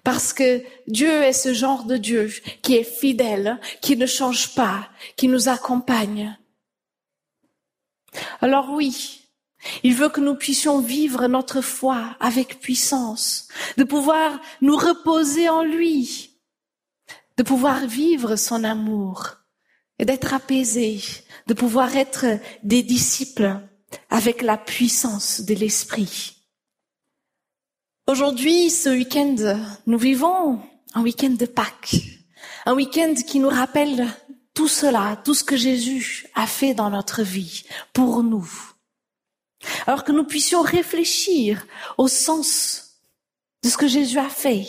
Parce 0.04 0.34
que 0.34 0.64
Dieu 0.88 1.24
est 1.24 1.34
ce 1.34 1.54
genre 1.54 1.86
de 1.86 1.98
Dieu 1.98 2.32
qui 2.62 2.76
est 2.76 2.84
fidèle, 2.84 3.60
qui 3.82 3.96
ne 3.96 4.06
change 4.06 4.54
pas, 4.56 4.90
qui 5.16 5.28
nous 5.28 5.48
accompagne. 5.48 6.38
Alors 8.42 8.72
oui, 8.72 9.22
il 9.84 9.96
veut 9.96 10.10
que 10.10 10.22
nous 10.22 10.36
puissions 10.36 10.80
vivre 10.80 11.28
notre 11.28 11.62
foi 11.62 12.16
avec 12.20 12.60
puissance, 12.60 13.48
de 13.78 13.84
pouvoir 13.84 14.40
nous 14.62 14.76
reposer 14.76 15.50
en 15.50 15.64
lui, 15.64 16.31
de 17.42 17.44
pouvoir 17.44 17.88
vivre 17.88 18.36
son 18.36 18.64
amour 18.64 19.38
et 19.98 20.06
d'être 20.06 20.36
apaisés, 20.36 21.02
de 21.48 21.56
pouvoir 21.56 21.96
être 21.96 22.28
des 22.62 22.84
disciples 22.84 23.60
avec 24.12 24.44
la 24.44 24.58
puissance 24.58 25.42
de 25.42 25.56
l'Esprit. 25.56 26.36
Aujourd'hui, 28.06 28.70
ce 28.70 28.90
week-end, 28.90 29.58
nous 29.88 29.98
vivons 29.98 30.62
un 30.94 31.02
week-end 31.02 31.32
de 31.32 31.48
Pâques, 31.48 31.96
un 32.68 32.76
week-end 32.76 33.16
qui 33.16 33.40
nous 33.40 33.50
rappelle 33.50 34.08
tout 34.54 34.68
cela, 34.68 35.20
tout 35.26 35.34
ce 35.34 35.44
que 35.44 35.58
Jésus 35.58 36.28
a 36.36 36.46
fait 36.46 36.76
dans 36.76 36.92
notre 36.92 37.24
vie 37.24 37.64
pour 37.92 38.22
nous. 38.22 38.48
Alors 39.88 40.04
que 40.04 40.12
nous 40.12 40.26
puissions 40.26 40.62
réfléchir 40.62 41.66
au 41.98 42.08
sens 42.08 42.91
de 43.64 43.70
ce 43.70 43.78
que 43.78 43.88
Jésus 43.88 44.18
a 44.18 44.30
fait, 44.30 44.66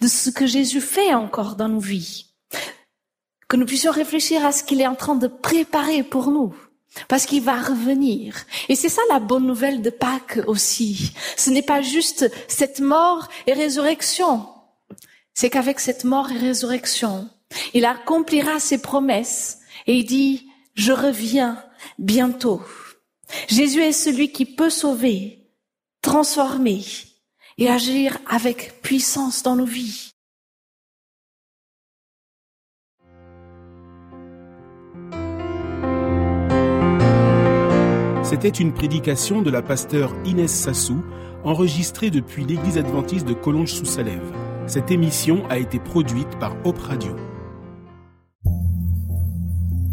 de 0.00 0.08
ce 0.08 0.30
que 0.30 0.46
Jésus 0.46 0.80
fait 0.80 1.14
encore 1.14 1.56
dans 1.56 1.68
nos 1.68 1.80
vies. 1.80 2.26
Que 3.48 3.56
nous 3.56 3.66
puissions 3.66 3.92
réfléchir 3.92 4.44
à 4.44 4.52
ce 4.52 4.64
qu'il 4.64 4.80
est 4.80 4.86
en 4.86 4.94
train 4.94 5.14
de 5.14 5.26
préparer 5.26 6.02
pour 6.02 6.30
nous. 6.30 6.54
Parce 7.08 7.26
qu'il 7.26 7.42
va 7.42 7.60
revenir. 7.60 8.44
Et 8.68 8.76
c'est 8.76 8.88
ça 8.88 9.02
la 9.10 9.18
bonne 9.18 9.46
nouvelle 9.46 9.82
de 9.82 9.90
Pâques 9.90 10.40
aussi. 10.46 11.12
Ce 11.36 11.50
n'est 11.50 11.62
pas 11.62 11.82
juste 11.82 12.30
cette 12.46 12.80
mort 12.80 13.28
et 13.46 13.52
résurrection. 13.52 14.46
C'est 15.34 15.50
qu'avec 15.50 15.80
cette 15.80 16.04
mort 16.04 16.30
et 16.30 16.38
résurrection, 16.38 17.28
il 17.72 17.84
accomplira 17.84 18.60
ses 18.60 18.80
promesses 18.80 19.58
et 19.88 19.96
il 19.96 20.04
dit, 20.04 20.48
je 20.74 20.92
reviens 20.92 21.62
bientôt. 21.98 22.62
Jésus 23.48 23.80
est 23.80 23.92
celui 23.92 24.30
qui 24.30 24.44
peut 24.44 24.70
sauver, 24.70 25.50
transformer 26.00 26.84
et 27.58 27.68
agir 27.68 28.18
avec 28.26 28.80
puissance 28.82 29.42
dans 29.42 29.56
nos 29.56 29.64
vies. 29.64 30.10
C'était 38.22 38.48
une 38.48 38.72
prédication 38.72 39.42
de 39.42 39.50
la 39.50 39.62
pasteur 39.62 40.12
Inès 40.24 40.50
Sassou, 40.50 41.04
enregistrée 41.44 42.10
depuis 42.10 42.44
l'église 42.44 42.78
adventiste 42.78 43.28
de 43.28 43.34
Collonges-sous-Salève. 43.34 44.32
Cette 44.66 44.90
émission 44.90 45.46
a 45.50 45.58
été 45.58 45.78
produite 45.78 46.38
par 46.40 46.56
Op 46.64 46.78
Radio. 46.78 47.14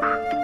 Bye. 0.00 0.39